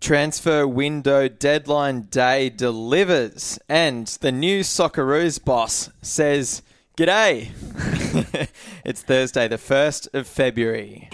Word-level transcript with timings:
Transfer 0.00 0.66
window 0.66 1.28
deadline 1.28 2.02
day 2.04 2.48
delivers, 2.48 3.58
and 3.68 4.06
the 4.06 4.32
new 4.32 4.60
Socceroos 4.60 5.44
boss 5.44 5.90
says, 6.00 6.62
G'day. 6.96 7.50
it's 8.84 9.02
Thursday, 9.02 9.46
the 9.46 9.56
1st 9.56 10.14
of 10.14 10.26
February. 10.26 11.10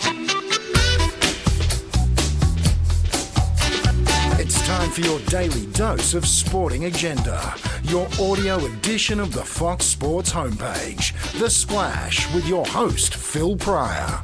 It's 4.38 4.64
time 4.68 4.90
for 4.90 5.00
your 5.00 5.18
daily 5.20 5.66
dose 5.72 6.14
of 6.14 6.24
sporting 6.24 6.84
agenda. 6.84 7.56
Your 7.82 8.06
audio 8.20 8.64
edition 8.66 9.18
of 9.18 9.32
the 9.32 9.44
Fox 9.44 9.84
Sports 9.84 10.32
homepage. 10.32 11.12
The 11.40 11.50
Splash 11.50 12.32
with 12.32 12.46
your 12.46 12.64
host, 12.64 13.16
Phil 13.16 13.56
Prior. 13.56 14.22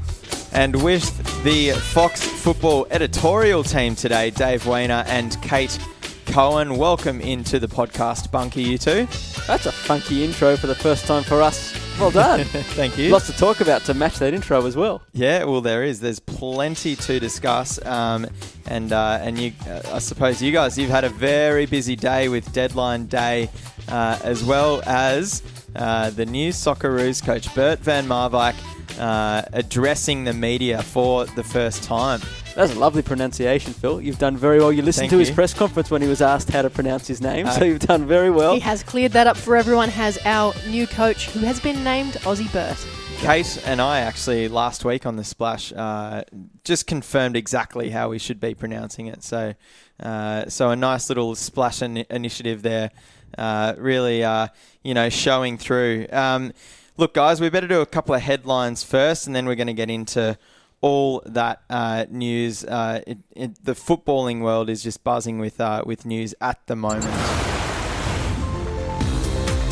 And 0.54 0.82
with 0.82 1.42
the 1.44 1.70
Fox 1.70 2.22
football 2.24 2.86
editorial 2.90 3.64
team 3.64 3.94
today, 3.94 4.30
Dave 4.30 4.66
Weiner 4.66 5.02
and 5.06 5.40
Kate 5.42 5.79
Cohen, 6.26 6.76
welcome 6.76 7.20
into 7.20 7.58
the 7.58 7.66
podcast, 7.66 8.30
Bunky, 8.30 8.62
you 8.62 8.79
two. 8.79 9.07
That's 9.46 9.66
a 9.66 9.72
funky 9.72 10.24
intro 10.24 10.57
for 10.57 10.66
the 10.66 10.74
first 10.74 11.07
time 11.07 11.24
for 11.24 11.40
us. 11.40 11.74
Well 11.98 12.10
done. 12.10 12.44
Thank 12.44 12.98
you. 12.98 13.10
Lots 13.10 13.26
to 13.26 13.32
talk 13.36 13.60
about 13.60 13.82
to 13.86 13.94
match 13.94 14.18
that 14.18 14.34
intro 14.34 14.64
as 14.66 14.76
well. 14.76 15.02
Yeah, 15.12 15.44
well, 15.44 15.62
there 15.62 15.84
is. 15.84 16.00
There's 16.00 16.20
plenty 16.20 16.96
to 16.96 17.18
discuss, 17.18 17.84
um, 17.86 18.26
and 18.66 18.93
uh, 18.93 19.18
and 19.21 19.38
you, 19.38 19.52
uh, 19.66 19.80
I 19.93 19.98
suppose 19.98 20.43
you 20.43 20.52
guys, 20.52 20.79
you've 20.79 20.90
had 20.90 21.04
a 21.04 21.10
very 21.10 21.66
busy 21.66 21.96
day 21.96 22.29
with 22.29 22.52
deadline 22.52 23.07
day, 23.07 23.50
uh, 23.88 24.18
as 24.22 24.44
well 24.44 24.82
as 24.86 25.43
uh, 25.76 26.11
the 26.11 26.26
new 26.26 26.50
Socceroos 26.50 27.25
coach 27.25 27.53
Bert 27.54 27.79
van 27.80 28.07
Marwijk 28.07 28.54
uh, 28.99 29.43
addressing 29.53 30.25
the 30.25 30.32
media 30.32 30.82
for 30.82 31.26
the 31.26 31.43
first 31.43 31.82
time. 31.82 32.20
That's 32.55 32.75
a 32.75 32.78
lovely 32.78 33.00
pronunciation, 33.00 33.72
Phil. 33.72 34.00
You've 34.03 34.19
done 34.19 34.36
very 34.36 34.58
well. 34.58 34.70
You 34.70 34.83
listened 34.83 35.08
Thank 35.08 35.12
to 35.12 35.19
his 35.19 35.30
press 35.30 35.55
conference 35.55 35.91
when 35.91 36.03
he 36.03 36.08
was 36.08 36.20
asked 36.20 36.50
how 36.50 36.61
to 36.62 36.69
pronounce 36.69 37.06
his 37.06 37.20
name, 37.22 37.47
Uh, 37.47 37.50
so 37.53 37.64
you've 37.64 37.78
done 37.80 38.06
very 38.06 38.30
well. 38.30 38.52
He 38.55 38.61
has 38.61 38.83
cleared 38.83 39.12
that 39.12 39.27
up 39.27 39.38
for 39.38 39.56
everyone. 39.56 39.88
Has 39.88 40.19
our 40.27 40.52
new 40.69 40.86
coach, 40.86 41.30
who 41.30 41.41
has 41.41 41.58
been 41.61 41.83
named 41.83 42.14
Aussie 42.24 42.52
Bert. 42.52 42.77
Kate 43.22 43.62
and 43.64 43.80
I 43.80 44.00
actually 44.00 44.48
last 44.48 44.84
week 44.84 45.06
on 45.06 45.14
the 45.16 45.22
splash 45.24 45.72
uh, 45.72 46.24
just 46.64 46.86
confirmed 46.89 47.36
exactly 47.36 47.89
how 47.89 48.08
we 48.08 48.18
should 48.18 48.41
be 48.41 48.52
pronouncing 48.52 49.06
it. 49.06 49.22
So, 49.22 49.55
uh, 50.00 50.48
so 50.48 50.70
a 50.70 50.77
nice 50.77 51.08
little 51.08 51.34
splash 51.36 51.83
in- 51.83 52.05
initiative 52.11 52.62
there, 52.62 52.91
uh, 53.39 53.74
really, 53.78 54.24
uh, 54.24 54.48
you 54.83 54.94
know, 54.94 55.08
showing 55.08 55.58
through. 55.58 56.06
Um, 56.12 56.52
look, 56.97 57.14
guys, 57.14 57.41
we 57.41 57.50
better 57.50 57.69
do 57.69 57.80
a 57.80 57.86
couple 57.86 58.14
of 58.14 58.22
headlines 58.22 58.83
first, 58.83 59.27
and 59.27 59.34
then 59.34 59.47
we're 59.47 59.55
going 59.55 59.66
to 59.66 59.72
get 59.74 59.91
into 59.91 60.39
all 60.80 61.22
that 61.27 61.62
uh, 61.70 62.06
news. 62.11 62.64
Uh, 62.64 63.00
it, 63.06 63.19
it, 63.34 63.64
the 63.64 63.72
footballing 63.72 64.41
world 64.41 64.69
is 64.69 64.83
just 64.83 65.02
buzzing 65.05 65.39
with 65.39 65.61
uh, 65.61 65.83
with 65.86 66.05
news 66.05 66.34
at 66.41 66.66
the 66.66 66.77
moment. 66.77 67.14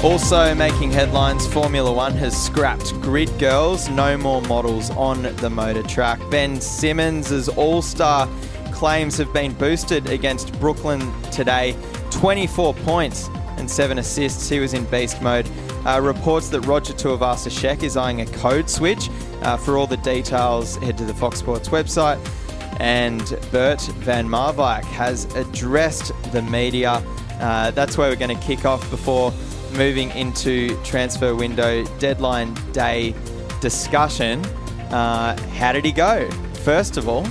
Also 0.03 0.55
making 0.55 0.91
headlines, 0.91 1.47
Formula 1.47 1.93
One 1.93 2.15
has 2.15 2.35
scrapped 2.35 2.99
grid 3.03 3.29
girls, 3.39 3.91
no 3.91 4.17
more 4.17 4.41
models 4.43 4.89
on 4.93 5.23
the 5.37 5.51
motor 5.51 5.83
track. 5.83 6.19
Ben 6.31 6.59
Simmons' 6.59 7.51
All 7.51 7.83
Star 7.83 8.27
claims 8.73 9.19
have 9.19 9.31
been 9.35 9.53
boosted 9.53 10.09
against 10.09 10.59
Brooklyn 10.59 11.13
today. 11.31 11.77
24 12.11 12.73
points 12.73 13.29
and 13.61 13.71
7 13.71 13.99
assists. 13.99 14.49
He 14.49 14.59
was 14.59 14.75
in 14.75 14.85
beast 14.87 15.23
mode. 15.23 15.49
Uh, 15.87 16.01
reports 16.03 16.49
that 16.49 16.63
Roger 16.63 16.93
Tuivasa-Sheck 16.93 17.83
is 17.85 17.97
eyeing 17.97 18.23
a 18.23 18.27
code 18.27 18.69
switch. 18.69 19.09
Uh, 19.43 19.57
for 19.57 19.77
all 19.79 19.87
the 19.87 19.97
details, 19.99 20.77
head 20.79 20.99
to 20.99 21.05
the 21.05 21.15
Fox 21.15 21.39
Sports 21.39 21.69
website. 21.69 22.19
And 22.81 23.39
Bert 23.53 23.81
Van 23.99 24.27
Marwijk 24.27 24.85
has 24.85 25.27
addressed 25.37 26.13
the 26.33 26.43
media. 26.43 27.03
Uh, 27.39 27.71
that's 27.71 27.97
where 27.97 28.09
we're 28.11 28.17
going 28.17 28.37
to 28.37 28.45
kick 28.45 28.65
off 28.65 28.89
before 28.91 29.33
moving 29.77 30.11
into 30.11 30.77
transfer 30.83 31.35
window 31.35 31.85
deadline 31.99 32.55
day 32.73 33.15
discussion. 33.61 34.45
Uh, 34.91 35.41
how 35.53 35.73
did 35.73 35.85
he 35.85 35.93
go? 35.93 36.29
First 36.65 36.97
of 36.97 37.09
all, 37.09 37.27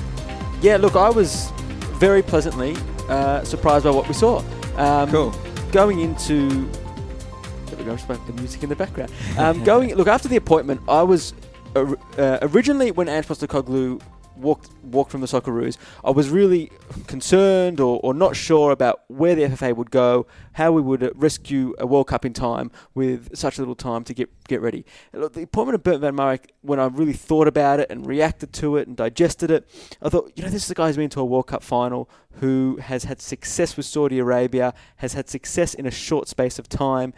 yeah, 0.62 0.78
look, 0.78 0.96
I 0.96 1.10
was 1.10 1.52
very 1.98 2.22
pleasantly 2.22 2.76
uh, 3.10 3.44
surprised 3.44 3.86
by 3.86 3.92
what 3.92 4.08
we 4.08 4.14
saw. 4.14 4.44
Um, 4.78 5.10
Cool. 5.10 5.34
Going 5.72 6.00
into. 6.00 6.50
There 6.50 7.78
we 7.78 7.84
go, 7.84 7.96
just 7.96 8.08
the 8.08 8.34
music 8.34 8.64
in 8.64 8.70
the 8.70 8.76
background. 8.76 9.12
Um, 9.38 9.64
going 9.72 9.94
Look, 9.96 10.08
after 10.08 10.28
the 10.28 10.38
appointment, 10.38 10.82
I 10.88 11.04
was. 11.04 11.34
Uh, 11.76 11.94
uh, 12.18 12.40
originally, 12.42 12.90
when 12.92 13.08
Ange 13.08 13.28
Postecoglou 13.28 14.02
walked 14.40 14.70
walked 14.84 15.12
from 15.12 15.22
the 15.22 15.28
Socceroos, 15.28 15.78
I 16.04 16.12
was 16.12 16.30
really 16.30 16.72
concerned 17.08 17.80
or, 17.80 18.00
or 18.04 18.14
not 18.14 18.36
sure 18.36 18.72
about 18.72 19.02
where 19.08 19.36
the 19.36 19.44
FFA 19.44 19.76
would 19.76 19.92
go, 19.92 20.28
how 20.54 20.72
we 20.72 20.82
would 20.82 21.12
rescue 21.16 21.76
a 21.80 21.86
World 21.86 22.08
Cup 22.08 22.26
in 22.26 22.34
time 22.34 22.72
with 22.96 23.36
such 23.36 23.60
little 23.60 23.76
time 23.76 24.04
to 24.06 24.14
get 24.14 24.30
get 24.48 24.62
ready. 24.62 24.86
The 25.12 25.44
appointment 25.44 25.76
of 25.76 25.84
Bert 25.84 26.02
van 26.02 26.16
Marwijk, 26.16 26.46
when 26.62 26.80
I 26.80 26.88
really 26.88 27.14
thought 27.14 27.48
about 27.48 27.80
it 27.80 27.90
and 27.90 28.06
reacted 28.06 28.54
to 28.54 28.78
it 28.78 28.88
and 28.88 28.98
digested 28.98 29.52
it, 29.52 29.68
I 30.02 30.10
thought, 30.10 30.32
you 30.36 30.44
know, 30.44 30.50
this 30.50 30.66
is 30.66 30.72
a 30.72 30.76
guy 30.76 30.88
who's 30.88 30.98
been 30.98 31.10
to 31.12 31.22
a 31.22 31.26
World 31.26 31.48
Cup 31.48 31.64
final, 31.64 32.10
who 32.40 32.80
has 32.82 33.04
had 33.04 33.22
success 33.22 33.78
with 33.78 33.86
Saudi 33.86 34.20
Arabia, 34.20 34.74
has 34.98 35.14
had 35.14 35.30
success 35.30 35.74
in 35.74 35.86
a 35.86 35.92
short 35.92 36.28
space 36.28 36.60
of 36.60 36.68
time. 36.68 37.14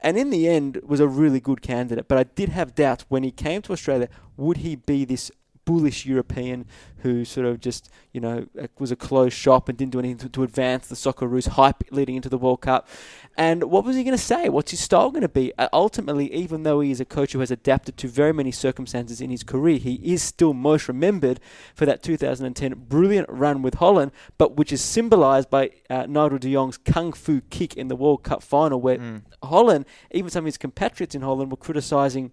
And 0.00 0.18
in 0.18 0.30
the 0.30 0.48
end, 0.48 0.80
was 0.82 0.98
a 0.98 1.06
really 1.06 1.38
good 1.38 1.62
candidate. 1.62 2.08
But 2.08 2.18
I 2.18 2.24
did 2.24 2.48
have 2.48 2.74
doubts 2.74 3.04
when 3.08 3.22
he 3.22 3.30
came 3.30 3.62
to 3.62 3.72
Australia. 3.72 4.08
Would 4.36 4.58
he 4.58 4.74
be 4.74 5.04
this 5.04 5.30
bullish 5.64 6.06
European 6.06 6.66
who 6.98 7.24
sort 7.24 7.46
of 7.46 7.60
just, 7.60 7.90
you 8.12 8.20
know, 8.20 8.46
was 8.78 8.92
a 8.92 8.96
closed 8.96 9.36
shop 9.36 9.68
and 9.68 9.76
didn't 9.76 9.92
do 9.92 9.98
anything 9.98 10.18
to, 10.18 10.28
to 10.28 10.42
advance 10.44 10.86
the 10.86 10.94
Socceroos 10.94 11.48
hype 11.48 11.82
leading 11.90 12.14
into 12.14 12.28
the 12.28 12.38
World 12.38 12.60
Cup. 12.60 12.88
And 13.36 13.64
what 13.64 13.84
was 13.84 13.96
he 13.96 14.04
going 14.04 14.16
to 14.16 14.22
say? 14.22 14.48
What's 14.48 14.70
his 14.70 14.80
style 14.80 15.10
going 15.10 15.22
to 15.22 15.28
be? 15.28 15.52
Uh, 15.58 15.68
ultimately, 15.72 16.32
even 16.32 16.62
though 16.62 16.80
he 16.80 16.90
is 16.90 17.00
a 17.00 17.04
coach 17.04 17.32
who 17.32 17.40
has 17.40 17.50
adapted 17.50 17.96
to 17.96 18.08
very 18.08 18.32
many 18.32 18.52
circumstances 18.52 19.20
in 19.20 19.30
his 19.30 19.42
career, 19.42 19.78
he 19.78 19.94
is 19.94 20.22
still 20.22 20.54
most 20.54 20.86
remembered 20.86 21.40
for 21.74 21.86
that 21.86 22.02
2010 22.02 22.74
brilliant 22.88 23.28
run 23.28 23.62
with 23.62 23.74
Holland, 23.74 24.12
but 24.38 24.56
which 24.56 24.72
is 24.72 24.80
symbolised 24.80 25.50
by 25.50 25.70
uh, 25.90 26.06
Nigel 26.06 26.38
de 26.38 26.52
Jong's 26.52 26.78
kung 26.78 27.12
fu 27.12 27.40
kick 27.50 27.74
in 27.74 27.88
the 27.88 27.96
World 27.96 28.22
Cup 28.22 28.42
final, 28.42 28.80
where 28.80 28.98
Holland, 29.42 29.86
even 30.12 30.30
some 30.30 30.44
of 30.44 30.46
his 30.46 30.58
compatriots 30.58 31.14
in 31.14 31.22
Holland, 31.22 31.50
were 31.50 31.56
criticising 31.56 32.30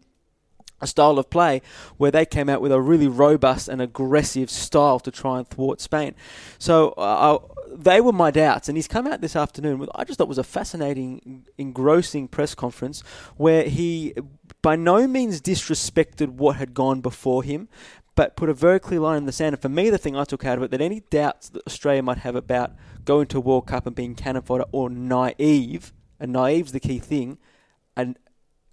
a 0.82 0.88
style 0.88 1.18
of 1.20 1.30
play 1.30 1.62
where 1.98 2.12
they 2.12 2.26
came 2.26 2.50
out 2.50 2.62
with 2.62 2.72
a 2.72 2.82
really 2.82 3.08
robust 3.08 3.68
and 3.68 3.82
aggressive 3.82 4.50
style 4.50 5.00
to 5.00 5.12
try 5.12 5.38
and 5.38 5.48
thwart 5.48 5.82
Spain. 5.82 6.16
So 6.58 6.94
uh, 6.98 7.38
I- 7.38 7.54
they 7.72 8.02
were 8.02 8.12
my 8.12 8.32
doubts, 8.32 8.68
and 8.68 8.76
he's 8.78 8.88
come 8.88 9.06
out 9.06 9.22
this 9.22 9.36
afternoon 9.36 9.78
with 9.78 9.92
I 9.94 10.04
just 10.04 10.18
thought 10.18 10.28
was 10.28 10.40
a 10.40 10.44
fascinating, 10.44 11.46
engrossing 11.58 12.28
press 12.28 12.56
conference 12.56 13.02
where 13.38 13.64
he 13.64 14.16
by 14.64 14.76
no 14.76 15.08
means 15.08 15.40
disrespected 15.40 16.30
what 16.30 16.56
had 16.56 16.74
gone 16.74 17.00
before 17.00 17.44
him. 17.44 17.70
But 18.16 18.36
put 18.36 18.50
a 18.50 18.54
very 18.54 18.80
clear 18.82 19.00
line 19.00 19.18
in 19.20 19.26
the 19.26 19.32
sand. 19.32 19.54
And 19.54 19.62
for 19.62 19.70
me, 19.70 19.90
the 19.90 19.98
thing 19.98 20.16
I 20.16 20.26
took 20.26 20.44
out 20.44 20.58
of 20.58 20.64
it 20.64 20.72
that 20.72 20.82
any 20.82 21.02
doubts 21.10 21.48
that 21.50 21.66
Australia 21.66 22.04
might 22.04 22.18
have 22.18 22.36
about 22.36 22.74
going 23.06 23.28
to 23.28 23.38
a 23.38 23.42
World 23.42 23.68
Cup 23.68 23.86
and 23.86 23.96
being 23.96 24.14
cannon 24.14 24.42
fodder 24.42 24.66
or 24.74 24.90
naive, 24.90 25.94
and 26.20 26.34
naive's 26.34 26.74
the 26.74 26.82
key 26.82 27.00
thing, 27.00 27.38
and 27.96 28.18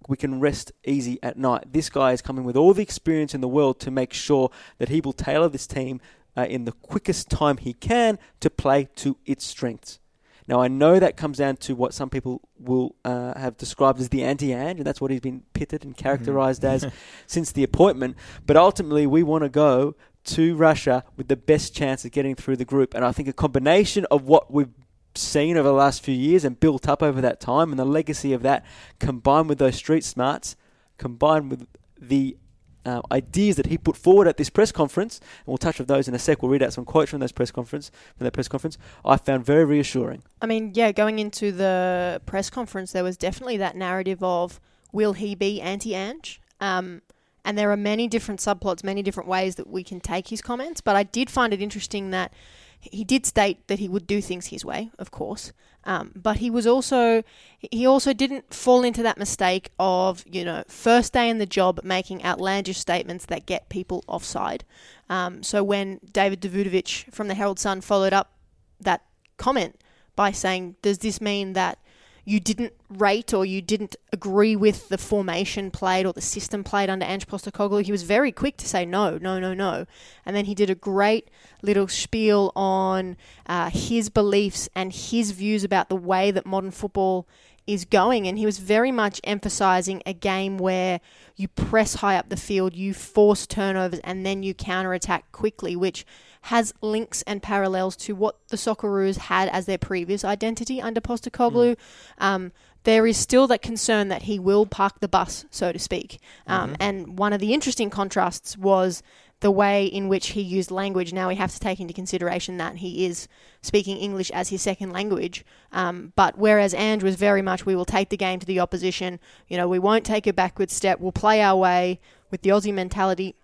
we 0.07 0.17
can 0.17 0.39
rest 0.39 0.71
easy 0.85 1.19
at 1.21 1.37
night. 1.37 1.73
This 1.73 1.89
guy 1.89 2.13
is 2.13 2.21
coming 2.21 2.43
with 2.43 2.55
all 2.55 2.73
the 2.73 2.81
experience 2.81 3.33
in 3.33 3.41
the 3.41 3.47
world 3.47 3.79
to 3.81 3.91
make 3.91 4.13
sure 4.13 4.49
that 4.77 4.89
he 4.89 5.01
will 5.01 5.13
tailor 5.13 5.49
this 5.49 5.67
team 5.67 6.01
uh, 6.35 6.45
in 6.49 6.65
the 6.65 6.71
quickest 6.71 7.29
time 7.29 7.57
he 7.57 7.73
can 7.73 8.19
to 8.39 8.49
play 8.49 8.87
to 8.95 9.17
its 9.25 9.45
strengths. 9.45 9.99
Now, 10.47 10.61
I 10.61 10.69
know 10.69 10.97
that 10.97 11.17
comes 11.17 11.39
down 11.39 11.57
to 11.57 11.75
what 11.75 11.93
some 11.93 12.09
people 12.09 12.41
will 12.57 12.95
uh, 13.03 13.37
have 13.37 13.57
described 13.57 13.99
as 13.99 14.09
the 14.09 14.23
anti 14.23 14.53
Ange, 14.53 14.79
and 14.79 14.87
that's 14.87 15.01
what 15.01 15.11
he's 15.11 15.19
been 15.19 15.43
pitted 15.53 15.83
and 15.83 15.95
characterized 15.95 16.63
as 16.63 16.89
since 17.27 17.51
the 17.51 17.63
appointment. 17.63 18.15
But 18.45 18.55
ultimately, 18.55 19.05
we 19.05 19.23
want 19.23 19.43
to 19.43 19.49
go 19.49 19.95
to 20.25 20.55
Russia 20.55 21.03
with 21.17 21.27
the 21.27 21.35
best 21.35 21.75
chance 21.75 22.05
of 22.05 22.11
getting 22.11 22.35
through 22.35 22.55
the 22.55 22.65
group. 22.65 22.93
And 22.93 23.03
I 23.03 23.11
think 23.11 23.27
a 23.27 23.33
combination 23.33 24.05
of 24.09 24.23
what 24.23 24.51
we've 24.51 24.69
seen 25.15 25.57
over 25.57 25.67
the 25.67 25.73
last 25.73 26.03
few 26.03 26.13
years 26.13 26.43
and 26.43 26.59
built 26.59 26.87
up 26.87 27.01
over 27.01 27.21
that 27.21 27.39
time, 27.39 27.71
and 27.71 27.79
the 27.79 27.85
legacy 27.85 28.33
of 28.33 28.41
that, 28.43 28.65
combined 28.99 29.49
with 29.49 29.57
those 29.57 29.75
street 29.75 30.03
smarts, 30.03 30.55
combined 30.97 31.49
with 31.49 31.67
the 31.99 32.37
uh, 32.85 33.01
ideas 33.11 33.57
that 33.57 33.65
he 33.65 33.77
put 33.77 33.97
forward 33.97 34.27
at 34.27 34.37
this 34.37 34.49
press 34.49 34.71
conference, 34.71 35.19
and 35.19 35.47
we'll 35.47 35.57
touch 35.57 35.79
on 35.79 35.87
those 35.87 36.07
in 36.07 36.13
a 36.13 36.19
sec. 36.19 36.41
We'll 36.41 36.51
read 36.51 36.63
out 36.63 36.73
some 36.73 36.85
quotes 36.85 37.11
from 37.11 37.19
those 37.19 37.33
press 37.33 37.51
conference 37.51 37.91
from 38.15 38.23
that 38.23 38.31
press 38.31 38.47
conference. 38.47 38.77
I 39.03 39.17
found 39.17 39.45
very 39.45 39.65
reassuring. 39.65 40.23
I 40.41 40.45
mean, 40.45 40.71
yeah, 40.73 40.91
going 40.91 41.19
into 41.19 41.51
the 41.51 42.21
press 42.25 42.49
conference, 42.49 42.93
there 42.93 43.03
was 43.03 43.17
definitely 43.17 43.57
that 43.57 43.75
narrative 43.75 44.23
of 44.23 44.61
will 44.91 45.13
he 45.13 45.35
be 45.35 45.61
anti 45.61 45.93
Ange? 45.93 46.41
Um, 46.61 47.01
and 47.43 47.57
there 47.57 47.71
are 47.71 47.77
many 47.77 48.07
different 48.07 48.39
subplots, 48.39 48.83
many 48.83 49.01
different 49.01 49.29
ways 49.29 49.55
that 49.55 49.67
we 49.67 49.83
can 49.83 49.99
take 49.99 50.29
his 50.29 50.41
comments. 50.41 50.81
But 50.81 50.95
I 50.95 51.03
did 51.03 51.29
find 51.29 51.53
it 51.53 51.61
interesting 51.61 52.11
that 52.11 52.33
he 52.79 53.03
did 53.03 53.25
state 53.25 53.67
that 53.67 53.79
he 53.79 53.87
would 53.87 54.07
do 54.07 54.21
things 54.21 54.47
his 54.47 54.63
way, 54.63 54.91
of 54.97 55.11
course. 55.11 55.51
Um, 55.83 56.11
but 56.15 56.37
he 56.37 56.49
was 56.49 56.67
also 56.67 57.23
he 57.59 57.85
also 57.85 58.13
didn't 58.13 58.53
fall 58.53 58.83
into 58.83 59.01
that 59.03 59.17
mistake 59.17 59.71
of 59.79 60.23
you 60.29 60.43
know 60.43 60.63
first 60.67 61.13
day 61.13 61.29
in 61.29 61.37
the 61.37 61.45
job 61.45 61.79
making 61.83 62.23
outlandish 62.25 62.77
statements 62.77 63.25
that 63.27 63.45
get 63.45 63.69
people 63.69 64.03
offside. 64.07 64.65
Um, 65.09 65.43
so 65.43 65.63
when 65.63 65.99
David 66.11 66.41
Davutovic 66.41 67.13
from 67.13 67.29
the 67.29 67.35
Herald 67.35 67.59
Sun 67.59 67.81
followed 67.81 68.13
up 68.13 68.33
that 68.81 69.03
comment 69.37 69.79
by 70.15 70.31
saying, 70.31 70.75
"Does 70.81 70.97
this 70.97 71.21
mean 71.21 71.53
that 71.53 71.79
you 72.27 72.41
didn't 72.41 72.73
rate 72.89 73.33
or 73.33 73.45
you 73.45 73.61
didn't 73.61 73.95
agree 74.11 74.53
with 74.53 74.89
the 74.89 74.97
formation 74.97 75.71
played 75.71 76.05
or 76.05 76.11
the 76.11 76.19
system 76.19 76.61
played 76.61 76.89
under 76.89 77.05
Ange 77.05 77.25
Postecoglou?" 77.25 77.83
He 77.83 77.91
was 77.91 78.03
very 78.03 78.33
quick 78.33 78.57
to 78.57 78.67
say, 78.67 78.85
"No, 78.85 79.17
no, 79.17 79.39
no, 79.39 79.53
no," 79.53 79.85
and 80.25 80.35
then 80.35 80.43
he 80.43 80.53
did 80.53 80.69
a 80.69 80.75
great 80.75 81.29
little 81.61 81.87
spiel 81.87 82.51
on 82.53 83.15
uh, 83.45 83.69
his 83.69 84.09
beliefs 84.09 84.67
and 84.75 84.91
his 84.91 85.31
views 85.31 85.63
about 85.63 85.87
the 85.87 85.95
way 85.95 86.29
that 86.31 86.45
modern 86.45 86.71
football 86.71 87.25
is 87.65 87.85
going. 87.85 88.27
And 88.27 88.37
he 88.37 88.45
was 88.45 88.59
very 88.59 88.91
much 88.91 89.21
emphasizing 89.23 90.01
a 90.05 90.13
game 90.13 90.57
where 90.57 90.99
you 91.35 91.47
press 91.47 91.95
high 91.95 92.17
up 92.17 92.29
the 92.29 92.37
field, 92.37 92.75
you 92.75 92.93
force 92.93 93.47
turnovers, 93.47 93.99
and 94.03 94.25
then 94.25 94.43
you 94.43 94.53
counter 94.53 94.93
attack 94.93 95.31
quickly, 95.31 95.75
which 95.75 96.05
has 96.43 96.73
links 96.81 97.21
and 97.23 97.41
parallels 97.41 97.95
to 97.97 98.15
what 98.15 98.37
the 98.49 98.57
Socceroos 98.57 99.17
had 99.17 99.49
as 99.49 99.65
their 99.65 99.77
previous 99.77 100.23
identity 100.23 100.81
under 100.81 101.01
Postecoglou. 101.01 101.75
Mm. 101.75 101.77
Um, 102.17 102.51
there 102.83 103.05
is 103.05 103.17
still 103.17 103.47
that 103.47 103.61
concern 103.61 104.07
that 104.07 104.23
he 104.23 104.39
will 104.39 104.65
park 104.65 105.01
the 105.01 105.09
bus, 105.09 105.45
so 105.51 105.73
to 105.73 105.79
speak. 105.79 106.19
Um, 106.45 106.71
mm-hmm. 106.71 106.75
And 106.79 107.19
one 107.19 107.33
of 107.33 107.41
the 107.41 107.53
interesting 107.53 107.89
contrasts 107.89 108.57
was 108.57 109.03
the 109.39 109.51
way 109.51 109.85
in 109.85 110.07
which 110.07 110.29
he 110.29 110.41
used 110.41 110.71
language. 110.71 111.13
Now 111.13 111.27
we 111.27 111.35
have 111.35 111.53
to 111.53 111.59
take 111.59 111.79
into 111.79 111.93
consideration 111.93 112.57
that 112.57 112.77
he 112.77 113.05
is 113.05 113.27
speaking 113.61 113.97
English 113.97 114.31
as 114.31 114.49
his 114.49 114.61
second 114.61 114.91
language. 114.91 115.45
Um, 115.71 116.13
but 116.15 116.37
whereas 116.37 116.73
Ange 116.73 117.03
was 117.03 117.15
very 117.15 117.41
much, 117.41 117.65
we 117.65 117.75
will 117.75 117.85
take 117.85 118.09
the 118.09 118.17
game 118.17 118.39
to 118.39 118.47
the 118.47 118.59
opposition. 118.59 119.19
You 119.47 119.57
know, 119.57 119.67
we 119.67 119.79
won't 119.79 120.05
take 120.05 120.25
a 120.25 120.33
backward 120.33 120.71
step. 120.71 120.99
We'll 120.99 121.11
play 121.11 121.41
our 121.41 121.57
way 121.57 121.99
with 122.31 122.41
the 122.41 122.49
Aussie 122.49 122.73
mentality. 122.73 123.35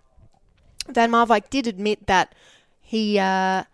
Van 0.88 1.10
Marwijk 1.10 1.48
did 1.48 1.66
admit 1.66 2.06
that 2.08 2.34
he. 2.84 3.18
Uh, 3.18 3.64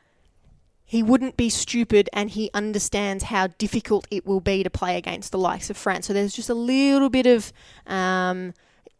he 0.84 1.04
wouldn't 1.04 1.36
be 1.36 1.48
stupid 1.48 2.10
and 2.12 2.30
he 2.30 2.50
understands 2.52 3.22
how 3.22 3.46
difficult 3.46 4.08
it 4.10 4.26
will 4.26 4.40
be 4.40 4.64
to 4.64 4.70
play 4.70 4.96
against 4.96 5.30
the 5.30 5.38
likes 5.38 5.70
of 5.70 5.76
France. 5.76 6.08
So 6.08 6.12
there's 6.12 6.34
just 6.34 6.50
a 6.50 6.54
little 6.54 7.08
bit 7.08 7.26
of 7.26 7.52
um, 7.86 8.54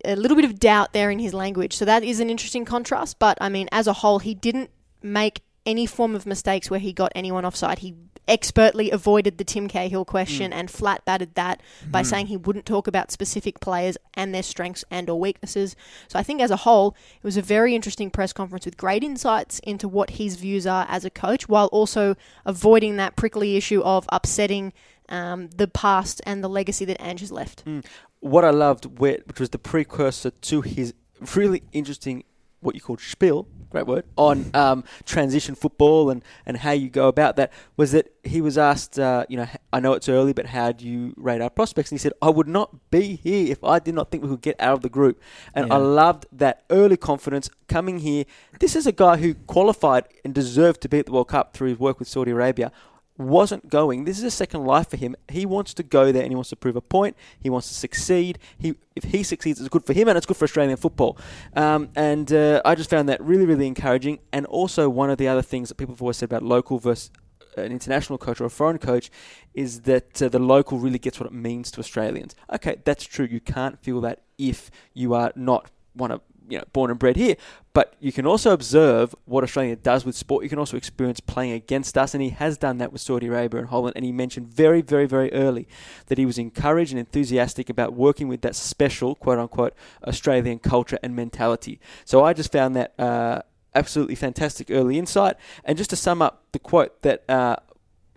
a 0.04 0.14
little 0.14 0.36
bit 0.36 0.44
of 0.44 0.60
doubt 0.60 0.92
there 0.92 1.10
in 1.10 1.18
his 1.18 1.34
language. 1.34 1.76
So 1.76 1.84
that 1.86 2.04
is 2.04 2.20
an 2.20 2.30
interesting 2.30 2.64
contrast. 2.64 3.18
But 3.18 3.38
I 3.40 3.48
mean, 3.48 3.68
as 3.72 3.88
a 3.88 3.92
whole, 3.92 4.20
he 4.20 4.34
didn't 4.34 4.70
make 5.02 5.42
any 5.66 5.84
form 5.84 6.14
of 6.14 6.26
mistakes 6.26 6.70
where 6.70 6.78
he 6.78 6.92
got 6.92 7.10
anyone 7.16 7.44
offside. 7.44 7.80
He 7.80 7.96
expertly 8.28 8.90
avoided 8.90 9.38
the 9.38 9.44
Tim 9.44 9.69
Cahill 9.69 10.05
question 10.05 10.52
mm. 10.52 10.55
and 10.55 10.70
flat 10.70 11.05
batted 11.05 11.34
that 11.34 11.61
by 11.88 12.02
mm. 12.02 12.06
saying 12.06 12.26
he 12.26 12.37
wouldn't 12.37 12.67
talk 12.67 12.87
about 12.87 13.11
specific 13.11 13.61
players 13.61 13.96
and 14.14 14.34
their 14.34 14.43
strengths 14.43 14.84
and 14.90 15.11
or 15.11 15.19
weaknesses. 15.19 15.76
So 16.08 16.19
I 16.19 16.22
think 16.22 16.40
as 16.40 16.50
a 16.50 16.56
whole, 16.56 16.96
it 17.17 17.25
was 17.25 17.37
a 17.37 17.43
very 17.43 17.75
interesting 17.75 18.11
press 18.11 18.32
conference 18.32 18.64
with 18.64 18.76
great 18.76 19.02
insights 19.02 19.58
into 19.61 19.88
what 19.88 20.11
his 20.11 20.37
views 20.37 20.67
are 20.67 20.87
as 20.88 21.05
a 21.05 21.11
coach, 21.11 21.49
while 21.49 21.67
also 21.67 22.17
avoiding 22.44 22.96
that 22.96 23.17
prickly 23.17 23.56
issue 23.56 23.81
of 23.82 24.06
upsetting 24.11 24.72
um, 25.08 25.49
the 25.56 25.67
past 25.67 26.20
and 26.25 26.44
the 26.44 26.49
legacy 26.49 26.84
that 26.84 27.00
Ange 27.02 27.20
has 27.20 27.32
left. 27.32 27.64
Mm 27.64 27.84
what 28.20 28.44
I 28.44 28.50
loved, 28.50 28.84
which 28.99 29.40
was 29.40 29.50
the 29.50 29.58
precursor 29.58 30.31
to 30.31 30.61
his 30.61 30.94
really 31.34 31.62
interesting, 31.72 32.25
what 32.61 32.75
you 32.75 32.81
call 32.81 32.99
spiel, 32.99 33.49
great 33.70 33.87
word, 33.87 34.05
on 34.17 34.50
um, 34.55 34.84
transition 35.05 35.55
football 35.55 36.11
and, 36.11 36.22
and 36.44 36.58
how 36.58 36.72
you 36.72 36.90
go 36.90 37.08
about 37.08 37.37
that, 37.37 37.52
was 37.76 37.93
that 37.93 38.12
he 38.25 38.40
was 38.40 38.58
asked, 38.58 38.99
uh, 38.99 39.25
you 39.28 39.37
know, 39.37 39.46
I 39.72 39.81
know 39.81 39.93
it's 39.93 40.08
early, 40.08 40.32
but 40.32 40.46
how 40.46 40.72
do 40.72 40.87
you 40.87 41.14
rate 41.17 41.40
our 41.40 41.50
prospects? 41.50 41.90
And 41.90 41.99
he 41.99 42.02
said, 42.02 42.12
I 42.20 42.31
would 42.31 42.49
not 42.49 42.90
be 42.90 43.17
here 43.17 43.50
if 43.50 43.62
I 43.64 43.78
did 43.78 43.94
not 43.94 44.11
think 44.11 44.22
we 44.22 44.28
could 44.28 44.43
get 44.43 44.56
out 44.61 44.75
of 44.75 44.82
the 44.82 44.88
group. 44.88 45.20
And 45.55 45.69
yeah. 45.69 45.75
I 45.75 45.78
loved 45.78 46.26
that 46.32 46.64
early 46.70 46.96
confidence 46.96 47.49
coming 47.69 48.00
here. 48.00 48.25
This 48.58 48.76
is 48.76 48.87
a 48.87 48.93
guy 48.93 49.17
who 49.17 49.34
qualified 49.34 50.08
and 50.25 50.34
deserved 50.34 50.81
to 50.82 50.88
be 50.88 50.99
at 50.99 51.06
the 51.06 51.12
World 51.12 51.28
Cup 51.28 51.55
through 51.55 51.69
his 51.69 51.78
work 51.78 51.99
with 51.99 52.08
Saudi 52.08 52.32
Arabia 52.32 52.72
wasn't 53.20 53.69
going. 53.69 54.05
This 54.05 54.19
is 54.19 54.25
a 54.25 54.31
second 54.31 54.64
life 54.64 54.88
for 54.88 54.96
him. 54.96 55.14
He 55.28 55.46
wants 55.46 55.75
to 55.75 55.82
go 55.82 56.11
there 56.11 56.22
and 56.22 56.32
he 56.32 56.34
wants 56.34 56.50
to 56.50 56.56
prove 56.56 56.76
a 56.76 56.81
point. 56.81 57.17
He 57.38 57.50
wants 57.50 57.69
to 57.69 57.75
succeed. 57.75 58.38
He, 58.58 58.75
if 58.96 59.05
he 59.05 59.22
succeeds, 59.22 59.61
it's 59.61 59.69
good 59.69 59.84
for 59.84 59.93
him 59.93 60.08
and 60.08 60.17
it's 60.17 60.26
good 60.26 60.37
for 60.37 60.44
Australian 60.44 60.76
football. 60.76 61.19
Um, 61.55 61.90
and 61.94 62.32
uh, 62.32 62.62
I 62.64 62.75
just 62.75 62.90
found 62.90 63.08
that 63.08 63.20
really, 63.22 63.46
really 63.46 63.67
encouraging. 63.67 64.20
And 64.32 64.46
also, 64.46 64.88
one 64.88 65.11
of 65.11 65.19
the 65.19 65.28
other 65.28 65.43
things 65.43 65.69
that 65.69 65.76
people 65.76 65.94
have 65.94 66.02
always 66.02 66.17
said 66.17 66.31
about 66.31 66.43
local 66.43 66.78
versus 66.78 67.11
an 67.56 67.72
international 67.72 68.19
coach 68.19 68.40
or 68.40 68.44
a 68.44 68.50
foreign 68.50 68.78
coach 68.78 69.11
is 69.55 69.82
that 69.82 70.22
uh, 70.22 70.28
the 70.28 70.38
local 70.38 70.78
really 70.78 70.99
gets 70.99 71.19
what 71.20 71.26
it 71.26 71.32
means 71.32 71.70
to 71.72 71.81
Australians. 71.81 72.34
Okay, 72.52 72.76
that's 72.84 73.05
true. 73.05 73.26
You 73.31 73.40
can't 73.40 73.82
feel 73.82 74.00
that 74.02 74.22
if 74.38 74.70
you 74.94 75.14
are 75.14 75.32
not 75.34 75.70
one 75.93 76.11
of 76.11 76.20
you 76.50 76.58
know 76.58 76.64
born 76.73 76.91
and 76.91 76.99
bred 76.99 77.17
here. 77.17 77.37
But 77.73 77.94
you 78.00 78.12
can 78.12 78.26
also 78.26 78.52
observe 78.52 79.14
what 79.25 79.44
Australia 79.44 79.76
does 79.76 80.05
with 80.05 80.17
sport. 80.17 80.43
You 80.43 80.50
can 80.50 80.58
also 80.58 80.76
experience 80.76 81.20
playing 81.20 81.52
against 81.52 81.97
us, 81.97 82.14
and 82.14 82.23
he 82.23 82.31
has 82.31 82.58
done 82.58 82.79
that 82.79 82.93
with 82.93 83.00
Saudi 83.00 83.29
Arabia 83.29 83.61
and 83.61 83.69
Holland. 83.69 83.94
And 83.97 84.05
he 84.05 84.12
mentioned 84.12 84.52
very, 84.52 84.82
very, 84.82 85.06
very 85.06 85.32
early 85.32 85.69
that 86.06 86.19
he 86.19 86.26
was 86.26 86.37
encouraged 86.37 86.93
and 86.93 86.99
enthusiastic 86.99 87.70
about 87.70 87.94
working 87.94 88.29
with 88.29 88.41
that 88.43 88.56
special, 88.56 89.14
quote 89.14 89.38
unquote, 89.38 89.75
Australian 90.05 90.58
culture 90.58 90.99
and 91.02 91.14
mentality. 91.14 91.81
So 92.05 92.25
I 92.25 92.32
just 92.32 92.53
found 92.53 92.76
that. 92.76 92.99
Uh, 92.99 93.43
absolutely 93.73 94.17
fantastic 94.17 94.69
early 94.69 94.99
insight. 94.99 95.37
And 95.64 95.79
just 95.79 95.91
to 95.91 95.96
sum 95.96 96.20
up 96.20 96.43
the 96.50 96.58
quote 96.58 97.03
that 97.03 97.23
uh, 97.31 97.55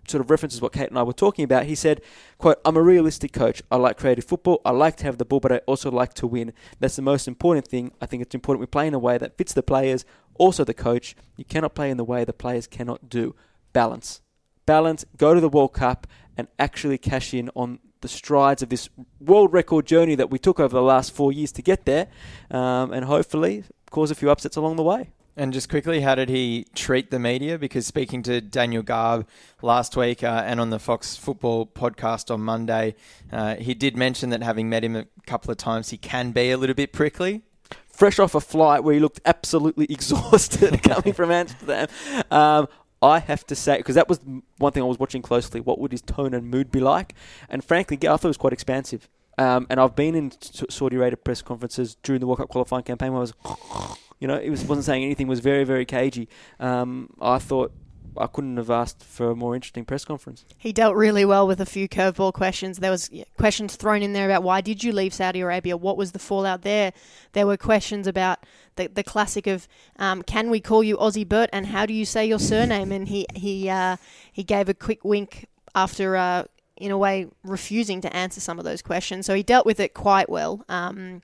sort 0.08 0.20
of 0.20 0.30
references 0.30 0.60
what 0.60 0.72
Kate 0.72 0.88
and 0.88 0.98
I 0.98 1.02
were 1.02 1.12
talking 1.12 1.44
about. 1.44 1.66
He 1.66 1.74
said, 1.74 2.00
quote, 2.38 2.60
I'm 2.64 2.76
a 2.76 2.82
realistic 2.82 3.32
coach. 3.32 3.62
I 3.70 3.76
like 3.76 3.98
creative 3.98 4.24
football. 4.24 4.60
I 4.64 4.70
like 4.70 4.96
to 4.96 5.04
have 5.04 5.18
the 5.18 5.24
ball, 5.24 5.40
but 5.40 5.52
I 5.52 5.58
also 5.66 5.90
like 5.90 6.14
to 6.14 6.26
win. 6.26 6.52
That's 6.80 6.96
the 6.96 7.02
most 7.02 7.28
important 7.28 7.66
thing. 7.66 7.92
I 8.00 8.06
think 8.06 8.22
it's 8.22 8.34
important 8.34 8.60
we 8.60 8.66
play 8.66 8.86
in 8.86 8.94
a 8.94 8.98
way 8.98 9.18
that 9.18 9.36
fits 9.36 9.52
the 9.52 9.62
players, 9.62 10.04
also 10.34 10.64
the 10.64 10.74
coach. 10.74 11.16
You 11.36 11.44
cannot 11.44 11.74
play 11.74 11.90
in 11.90 11.96
the 11.96 12.04
way 12.04 12.24
the 12.24 12.32
players 12.32 12.66
cannot 12.66 13.08
do. 13.08 13.34
Balance. 13.72 14.20
Balance. 14.66 15.04
Go 15.16 15.34
to 15.34 15.40
the 15.40 15.48
World 15.48 15.72
Cup 15.72 16.06
and 16.36 16.48
actually 16.58 16.98
cash 16.98 17.32
in 17.32 17.50
on 17.54 17.78
the 18.00 18.08
strides 18.08 18.62
of 18.62 18.68
this 18.68 18.90
world 19.18 19.52
record 19.54 19.86
journey 19.86 20.14
that 20.14 20.30
we 20.30 20.38
took 20.38 20.60
over 20.60 20.74
the 20.74 20.82
last 20.82 21.10
four 21.10 21.32
years 21.32 21.50
to 21.52 21.62
get 21.62 21.86
there, 21.86 22.08
um, 22.50 22.92
and 22.92 23.06
hopefully 23.06 23.64
cause 23.90 24.10
a 24.10 24.14
few 24.14 24.30
upsets 24.30 24.56
along 24.56 24.76
the 24.76 24.82
way. 24.82 25.13
And 25.36 25.52
just 25.52 25.68
quickly, 25.68 26.00
how 26.00 26.14
did 26.14 26.28
he 26.28 26.66
treat 26.76 27.10
the 27.10 27.18
media? 27.18 27.58
Because 27.58 27.86
speaking 27.86 28.22
to 28.22 28.40
Daniel 28.40 28.84
Garb 28.84 29.26
last 29.62 29.96
week 29.96 30.22
uh, 30.22 30.44
and 30.46 30.60
on 30.60 30.70
the 30.70 30.78
Fox 30.78 31.16
Football 31.16 31.66
podcast 31.66 32.32
on 32.32 32.40
Monday, 32.40 32.94
uh, 33.32 33.56
he 33.56 33.74
did 33.74 33.96
mention 33.96 34.30
that 34.30 34.44
having 34.44 34.68
met 34.68 34.84
him 34.84 34.94
a 34.94 35.06
couple 35.26 35.50
of 35.50 35.56
times, 35.56 35.90
he 35.90 35.96
can 35.96 36.30
be 36.30 36.52
a 36.52 36.56
little 36.56 36.74
bit 36.74 36.92
prickly. 36.92 37.42
Fresh 37.88 38.20
off 38.20 38.36
a 38.36 38.40
flight 38.40 38.84
where 38.84 38.94
he 38.94 39.00
looked 39.00 39.20
absolutely 39.24 39.86
exhausted 39.90 40.80
coming 40.84 41.12
from 41.12 41.32
Amsterdam. 41.32 41.88
Um, 42.30 42.68
I 43.02 43.18
have 43.18 43.44
to 43.48 43.56
say, 43.56 43.78
because 43.78 43.96
that 43.96 44.08
was 44.08 44.20
one 44.58 44.72
thing 44.72 44.84
I 44.84 44.86
was 44.86 45.00
watching 45.00 45.20
closely, 45.20 45.60
what 45.60 45.80
would 45.80 45.90
his 45.90 46.00
tone 46.00 46.32
and 46.32 46.48
mood 46.48 46.70
be 46.70 46.80
like? 46.80 47.14
And 47.48 47.64
frankly, 47.64 47.98
I 48.02 48.16
thought 48.16 48.24
it 48.24 48.28
was 48.28 48.36
quite 48.36 48.52
expansive. 48.52 49.08
Um, 49.36 49.66
and 49.68 49.80
I've 49.80 49.96
been 49.96 50.14
in 50.14 50.32
Saudi 50.40 50.96
Arabia 50.96 51.16
press 51.16 51.42
conferences 51.42 51.96
during 52.04 52.20
the 52.20 52.26
World 52.26 52.38
Cup 52.38 52.48
qualifying 52.48 52.84
campaign 52.84 53.12
where 53.12 53.18
I 53.18 53.20
was 53.22 53.98
you 54.18 54.28
know, 54.28 54.36
it 54.36 54.50
was 54.50 54.64
wasn't 54.64 54.84
saying 54.84 55.04
anything. 55.04 55.26
Was 55.26 55.40
very 55.40 55.64
very 55.64 55.84
cagey. 55.84 56.28
Um, 56.60 57.10
I 57.20 57.38
thought 57.38 57.72
I 58.16 58.26
couldn't 58.26 58.56
have 58.56 58.70
asked 58.70 59.02
for 59.02 59.30
a 59.30 59.36
more 59.36 59.54
interesting 59.54 59.84
press 59.84 60.04
conference. 60.04 60.44
He 60.56 60.72
dealt 60.72 60.94
really 60.94 61.24
well 61.24 61.46
with 61.46 61.60
a 61.60 61.66
few 61.66 61.88
curveball 61.88 62.32
questions. 62.32 62.78
There 62.78 62.90
was 62.90 63.10
questions 63.36 63.76
thrown 63.76 64.02
in 64.02 64.12
there 64.12 64.26
about 64.26 64.42
why 64.42 64.60
did 64.60 64.84
you 64.84 64.92
leave 64.92 65.12
Saudi 65.12 65.40
Arabia? 65.40 65.76
What 65.76 65.96
was 65.96 66.12
the 66.12 66.18
fallout 66.18 66.62
there? 66.62 66.92
There 67.32 67.46
were 67.46 67.56
questions 67.56 68.06
about 68.06 68.44
the 68.76 68.88
the 68.88 69.02
classic 69.02 69.46
of 69.46 69.68
um, 69.98 70.22
can 70.22 70.50
we 70.50 70.60
call 70.60 70.82
you 70.82 70.96
Aussie 70.96 71.28
Bert 71.28 71.50
and 71.52 71.66
how 71.66 71.86
do 71.86 71.92
you 71.92 72.04
say 72.04 72.26
your 72.26 72.38
surname? 72.38 72.92
And 72.92 73.08
he 73.08 73.26
he 73.34 73.68
uh, 73.68 73.96
he 74.32 74.44
gave 74.44 74.68
a 74.68 74.74
quick 74.74 75.04
wink 75.04 75.46
after. 75.74 76.16
Uh, 76.16 76.44
in 76.76 76.90
a 76.90 76.98
way, 76.98 77.28
refusing 77.44 78.00
to 78.00 78.14
answer 78.14 78.40
some 78.40 78.58
of 78.58 78.64
those 78.64 78.82
questions. 78.82 79.26
So 79.26 79.34
he 79.34 79.44
dealt 79.44 79.64
with 79.64 79.78
it 79.78 79.94
quite 79.94 80.28
well. 80.28 80.64
Um, 80.68 81.22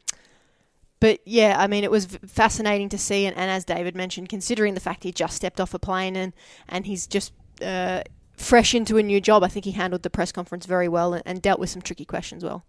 but 1.00 1.20
yeah, 1.24 1.56
I 1.58 1.66
mean, 1.66 1.82
it 1.82 1.90
was 1.90 2.06
fascinating 2.26 2.90
to 2.90 2.98
see, 2.98 3.24
and, 3.24 3.36
and, 3.36 3.50
as 3.50 3.64
David 3.64 3.96
mentioned, 3.96 4.28
considering 4.28 4.74
the 4.74 4.80
fact 4.80 5.02
he 5.02 5.12
just 5.12 5.34
stepped 5.34 5.60
off 5.60 5.72
a 5.72 5.78
plane 5.78 6.14
and 6.14 6.34
and 6.68 6.86
he's 6.86 7.06
just 7.06 7.32
uh, 7.62 8.02
fresh 8.36 8.74
into 8.74 8.98
a 8.98 9.02
new 9.02 9.20
job, 9.20 9.42
I 9.42 9.48
think 9.48 9.64
he 9.64 9.72
handled 9.72 10.02
the 10.02 10.10
press 10.10 10.30
conference 10.30 10.66
very 10.66 10.88
well 10.88 11.14
and, 11.14 11.22
and 11.24 11.42
dealt 11.42 11.58
with 11.58 11.70
some 11.70 11.80
tricky 11.80 12.04
questions 12.04 12.44
well. 12.44 12.64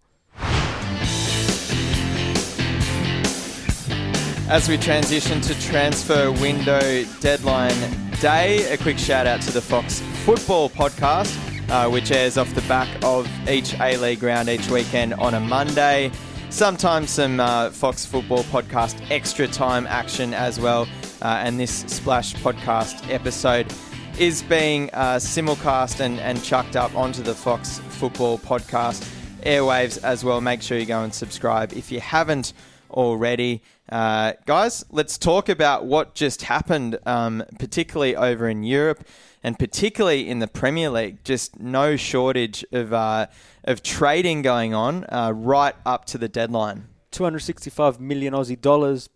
As 4.48 4.68
we 4.68 4.76
transition 4.76 5.40
to 5.42 5.58
transfer 5.60 6.30
window 6.32 7.04
deadline 7.20 7.74
day, 8.20 8.70
a 8.72 8.76
quick 8.76 8.98
shout 8.98 9.26
out 9.26 9.40
to 9.42 9.52
the 9.52 9.62
Fox 9.62 10.00
Football 10.24 10.68
Podcast, 10.70 11.36
uh, 11.70 11.88
which 11.88 12.10
airs 12.10 12.36
off 12.36 12.52
the 12.54 12.62
back 12.62 12.88
of 13.02 13.28
each 13.48 13.78
A 13.80 13.96
League 13.98 14.22
round 14.22 14.48
each 14.48 14.68
weekend 14.68 15.14
on 15.14 15.34
a 15.34 15.40
Monday 15.40 16.10
sometimes 16.52 17.10
some 17.10 17.40
uh, 17.40 17.70
Fox 17.70 18.04
Football 18.04 18.44
podcast 18.44 19.02
extra 19.10 19.48
time 19.48 19.86
action 19.86 20.34
as 20.34 20.60
well. 20.60 20.86
Uh, 21.22 21.40
and 21.42 21.58
this 21.58 21.80
Splash 21.88 22.34
podcast 22.34 23.10
episode 23.10 23.72
is 24.18 24.42
being 24.42 24.90
uh, 24.92 25.16
simulcast 25.16 26.00
and, 26.00 26.20
and 26.20 26.44
chucked 26.44 26.76
up 26.76 26.94
onto 26.94 27.22
the 27.22 27.34
Fox 27.34 27.78
Football 27.78 28.38
podcast 28.38 29.08
airwaves 29.44 30.02
as 30.04 30.24
well. 30.24 30.40
Make 30.42 30.60
sure 30.60 30.76
you 30.76 30.84
go 30.84 31.02
and 31.02 31.14
subscribe 31.14 31.72
if 31.72 31.90
you 31.90 32.00
haven't 32.00 32.52
already. 32.90 33.62
Uh, 33.88 34.34
guys, 34.44 34.84
let's 34.90 35.16
talk 35.16 35.48
about 35.48 35.86
what 35.86 36.14
just 36.14 36.42
happened, 36.42 36.98
um, 37.06 37.42
particularly 37.58 38.14
over 38.14 38.46
in 38.48 38.62
Europe. 38.62 39.04
And 39.42 39.58
particularly 39.58 40.28
in 40.28 40.38
the 40.38 40.46
Premier 40.46 40.90
League, 40.90 41.24
just 41.24 41.58
no 41.58 41.96
shortage 41.96 42.64
of 42.72 42.92
uh, 42.92 43.26
of 43.64 43.82
trading 43.82 44.42
going 44.42 44.74
on 44.74 45.04
uh, 45.08 45.32
right 45.34 45.74
up 45.84 46.04
to 46.06 46.18
the 46.18 46.28
deadline. 46.28 46.88
265 47.10 48.00
million 48.00 48.32
Aussie 48.32 48.60
dollars 48.60 49.08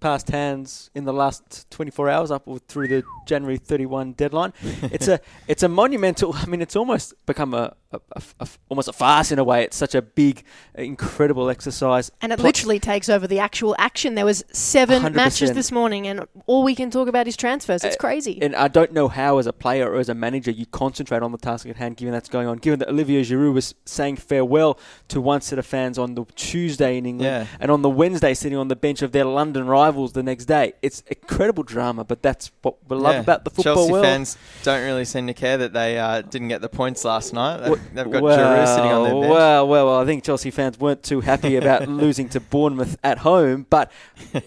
passed 0.00 0.30
hands 0.30 0.90
in 0.94 1.04
the 1.04 1.12
last 1.12 1.70
24 1.70 2.10
hours 2.10 2.30
up 2.30 2.46
through 2.66 2.88
the 2.88 3.04
January 3.26 3.56
31 3.56 4.12
deadline. 4.12 4.52
it's 4.82 5.08
a 5.08 5.20
it's 5.46 5.62
a 5.62 5.68
monumental. 5.68 6.34
I 6.34 6.46
mean, 6.46 6.60
it's 6.60 6.76
almost 6.76 7.14
become 7.24 7.54
a, 7.54 7.74
a, 7.92 8.00
a, 8.16 8.22
a 8.40 8.48
almost 8.68 8.88
a 8.88 8.92
farce 8.92 9.32
in 9.32 9.38
a 9.38 9.44
way. 9.44 9.64
It's 9.64 9.76
such 9.76 9.94
a 9.94 10.02
big, 10.02 10.44
incredible 10.74 11.50
exercise, 11.50 12.10
and 12.20 12.32
it 12.32 12.40
literally 12.40 12.78
takes 12.78 13.08
over 13.08 13.26
the 13.26 13.38
actual 13.38 13.74
action. 13.78 14.14
There 14.14 14.24
was 14.24 14.44
7 14.52 15.02
100%. 15.02 15.14
matches 15.14 15.52
this 15.52 15.70
morning, 15.70 16.06
and 16.06 16.26
all 16.46 16.62
we 16.62 16.74
can 16.74 16.90
talk 16.90 17.08
about 17.08 17.28
is 17.28 17.36
transfers. 17.36 17.84
It's 17.84 17.96
uh, 17.96 17.98
crazy. 17.98 18.40
And 18.42 18.54
I 18.56 18.68
don't 18.68 18.92
know 18.92 19.08
how, 19.08 19.38
as 19.38 19.46
a 19.46 19.52
player 19.52 19.90
or 19.90 19.98
as 19.98 20.08
a 20.08 20.14
manager, 20.14 20.50
you 20.50 20.66
concentrate 20.66 21.22
on 21.22 21.32
the 21.32 21.38
task 21.38 21.66
at 21.66 21.76
hand, 21.76 21.96
given 21.96 22.12
that's 22.12 22.28
going 22.28 22.46
on. 22.46 22.58
Given 22.58 22.78
that 22.80 22.88
Olivier 22.88 23.22
Giroud 23.22 23.54
was 23.54 23.74
saying 23.84 24.16
farewell 24.16 24.78
to 25.08 25.20
one 25.20 25.40
set 25.40 25.58
of 25.58 25.66
fans 25.66 25.98
on 25.98 26.14
the 26.14 26.24
Tuesday 26.36 26.96
in 26.98 27.06
England, 27.06 27.46
yeah. 27.48 27.58
and 27.60 27.70
on 27.70 27.82
the 27.82 27.90
Wednesday 27.90 28.34
sitting 28.34 28.58
on 28.58 28.68
the 28.68 28.76
bench 28.76 29.02
of 29.02 29.12
their 29.12 29.24
London 29.24 29.66
rivals 29.66 30.12
the 30.12 30.22
next 30.22 30.46
day. 30.46 30.72
It's 30.82 31.02
incredible 31.08 31.62
drama, 31.62 32.04
but 32.04 32.22
that's 32.22 32.50
what 32.62 32.76
we 32.88 32.96
love 32.96 33.14
yeah. 33.14 33.20
about 33.20 33.44
the 33.44 33.50
football 33.50 33.74
Chelsea 33.74 33.92
world. 33.92 34.04
fans 34.04 34.36
don't 34.62 34.82
really 34.82 35.04
seem 35.04 35.26
to 35.26 35.34
care 35.34 35.58
that 35.58 35.72
they 35.72 35.98
uh, 35.98 36.22
didn't 36.22 36.48
get 36.48 36.60
the 36.60 36.68
points 36.68 37.04
last 37.04 37.32
night. 37.32 37.58
They've, 37.58 37.81
they've 37.94 38.10
got 38.10 38.22
well, 38.22 38.38
Giroud 38.38 38.74
sitting 38.74 38.90
on 38.90 39.04
their 39.04 39.12
bench. 39.12 39.30
Well, 39.30 39.68
well, 39.68 39.86
well, 39.86 40.00
I 40.00 40.04
think 40.04 40.24
Chelsea 40.24 40.50
fans 40.50 40.78
weren't 40.78 41.02
too 41.02 41.20
happy 41.20 41.56
about 41.56 41.88
losing 41.88 42.28
to 42.30 42.40
Bournemouth 42.40 42.96
at 43.02 43.18
home, 43.18 43.66
but. 43.68 43.90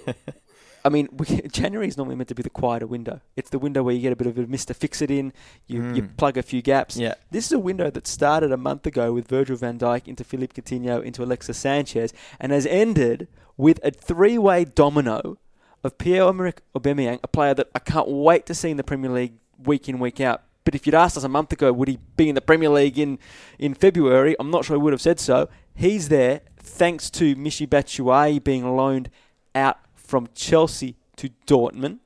I 0.85 0.89
mean, 0.89 1.09
January 1.51 1.87
is 1.87 1.97
normally 1.97 2.15
meant 2.15 2.29
to 2.29 2.35
be 2.35 2.43
the 2.43 2.49
quieter 2.51 2.85
window. 2.85 3.19
It's 3.35 3.49
the 3.49 3.57
window 3.57 3.81
where 3.81 3.95
you 3.95 4.01
get 4.01 4.13
a 4.13 4.15
bit 4.15 4.27
of 4.27 4.37
a 4.37 4.45
Mr. 4.45 4.75
Fix 4.75 5.01
It 5.01 5.09
in, 5.09 5.33
you, 5.65 5.81
mm. 5.81 5.95
you 5.95 6.03
plug 6.03 6.37
a 6.37 6.43
few 6.43 6.61
gaps. 6.61 6.95
Yeah. 6.95 7.15
This 7.31 7.47
is 7.47 7.53
a 7.53 7.57
window 7.57 7.89
that 7.89 8.05
started 8.05 8.51
a 8.51 8.57
month 8.57 8.85
ago 8.85 9.11
with 9.11 9.27
Virgil 9.27 9.57
van 9.57 9.79
Dijk 9.79 10.07
into 10.07 10.23
Philippe 10.23 10.61
Coutinho 10.61 11.03
into 11.03 11.23
Alexis 11.23 11.57
Sanchez 11.57 12.13
and 12.39 12.51
has 12.51 12.67
ended 12.67 13.27
with 13.57 13.79
a 13.83 13.89
three 13.89 14.37
way 14.37 14.63
domino 14.63 15.39
of 15.83 15.97
Pierre-Emerick 15.97 16.61
Aubameyang, 16.75 17.19
a 17.23 17.27
player 17.27 17.55
that 17.55 17.69
I 17.73 17.79
can't 17.79 18.07
wait 18.07 18.45
to 18.45 18.53
see 18.53 18.69
in 18.69 18.77
the 18.77 18.83
Premier 18.83 19.09
League 19.09 19.33
week 19.63 19.87
in, 19.89 19.99
week 19.99 20.19
out. 20.19 20.43
But 20.65 20.75
if 20.75 20.85
you'd 20.85 20.95
asked 20.95 21.15
us 21.15 21.23
a 21.23 21.29
month 21.29 21.53
ago, 21.53 21.71
would 21.71 21.87
he 21.87 21.99
be 22.17 22.27
in 22.27 22.35
the 22.35 22.41
Premier 22.41 22.69
League 22.69 22.99
in, 22.99 23.19
in 23.57 23.73
February? 23.73 24.35
I'm 24.39 24.51
not 24.51 24.65
sure 24.65 24.75
I 24.75 24.79
would 24.79 24.93
have 24.93 25.01
said 25.01 25.19
so. 25.19 25.47
He's 25.73 26.09
there 26.09 26.41
thanks 26.57 27.09
to 27.11 27.35
Michy 27.35 27.67
Batshuayi 27.67 28.43
being 28.43 28.75
loaned 28.75 29.09
out 29.53 29.77
from 29.93 30.27
Chelsea 30.33 30.97
to 31.17 31.29
Dortmund. 31.47 31.99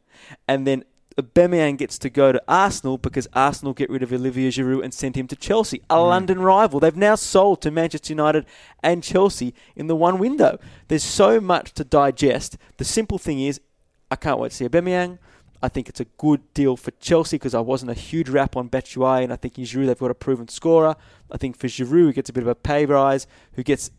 And 0.48 0.68
then 0.68 0.84
Aubameyang 1.18 1.78
gets 1.78 1.98
to 2.00 2.10
go 2.10 2.32
to 2.32 2.42
Arsenal 2.48 2.98
because 2.98 3.28
Arsenal 3.34 3.74
get 3.74 3.90
rid 3.90 4.04
of 4.04 4.14
Olivier 4.14 4.50
Giroud 4.50 4.84
and 4.84 4.94
send 4.94 5.16
him 5.16 5.28
to 5.28 5.36
Chelsea, 5.36 5.82
a 5.90 5.96
mm. 5.96 6.10
London 6.10 6.40
rival. 6.40 6.80
They've 6.80 6.96
now 6.96 7.16
sold 7.16 7.62
to 7.62 7.72
Manchester 7.72 8.14
United 8.14 8.46
and 8.84 9.04
Chelsea 9.04 9.54
in 9.76 9.88
the 9.88 9.96
one 9.96 10.20
window. 10.20 10.60
There's 10.88 11.04
so 11.04 11.40
much 11.40 11.74
to 11.74 11.84
digest. 11.84 12.58
The 12.78 12.86
simple 12.86 13.18
thing 13.18 13.40
is, 13.42 13.60
I 14.12 14.16
can't 14.16 14.40
wait 14.40 14.52
to 14.52 14.58
see 14.58 14.68
Aubameyang. 14.68 15.20
I 15.62 15.68
think 15.68 15.90
it's 15.90 16.00
a 16.00 16.06
good 16.06 16.42
deal 16.54 16.78
for 16.78 16.92
Chelsea 17.00 17.36
because 17.36 17.54
I 17.54 17.60
wasn't 17.60 17.92
a 17.92 17.96
huge 17.96 18.30
rap 18.30 18.56
on 18.56 18.70
Batshuayi, 18.70 19.24
and 19.24 19.34
I 19.34 19.36
think 19.36 19.58
in 19.58 19.66
Giroud 19.66 19.88
they've 19.88 19.98
got 19.98 20.12
a 20.12 20.16
proven 20.16 20.48
scorer. 20.48 20.96
I 21.32 21.38
think 21.38 21.58
for 21.58 21.68
Giroud, 21.68 21.90
who 21.90 22.14
gets 22.14 22.30
a 22.30 22.34
bit 22.34 22.44
of 22.44 22.48
a 22.48 22.56
pay 22.56 22.86
rise, 22.86 23.28
who 23.54 23.64
gets 23.64 23.92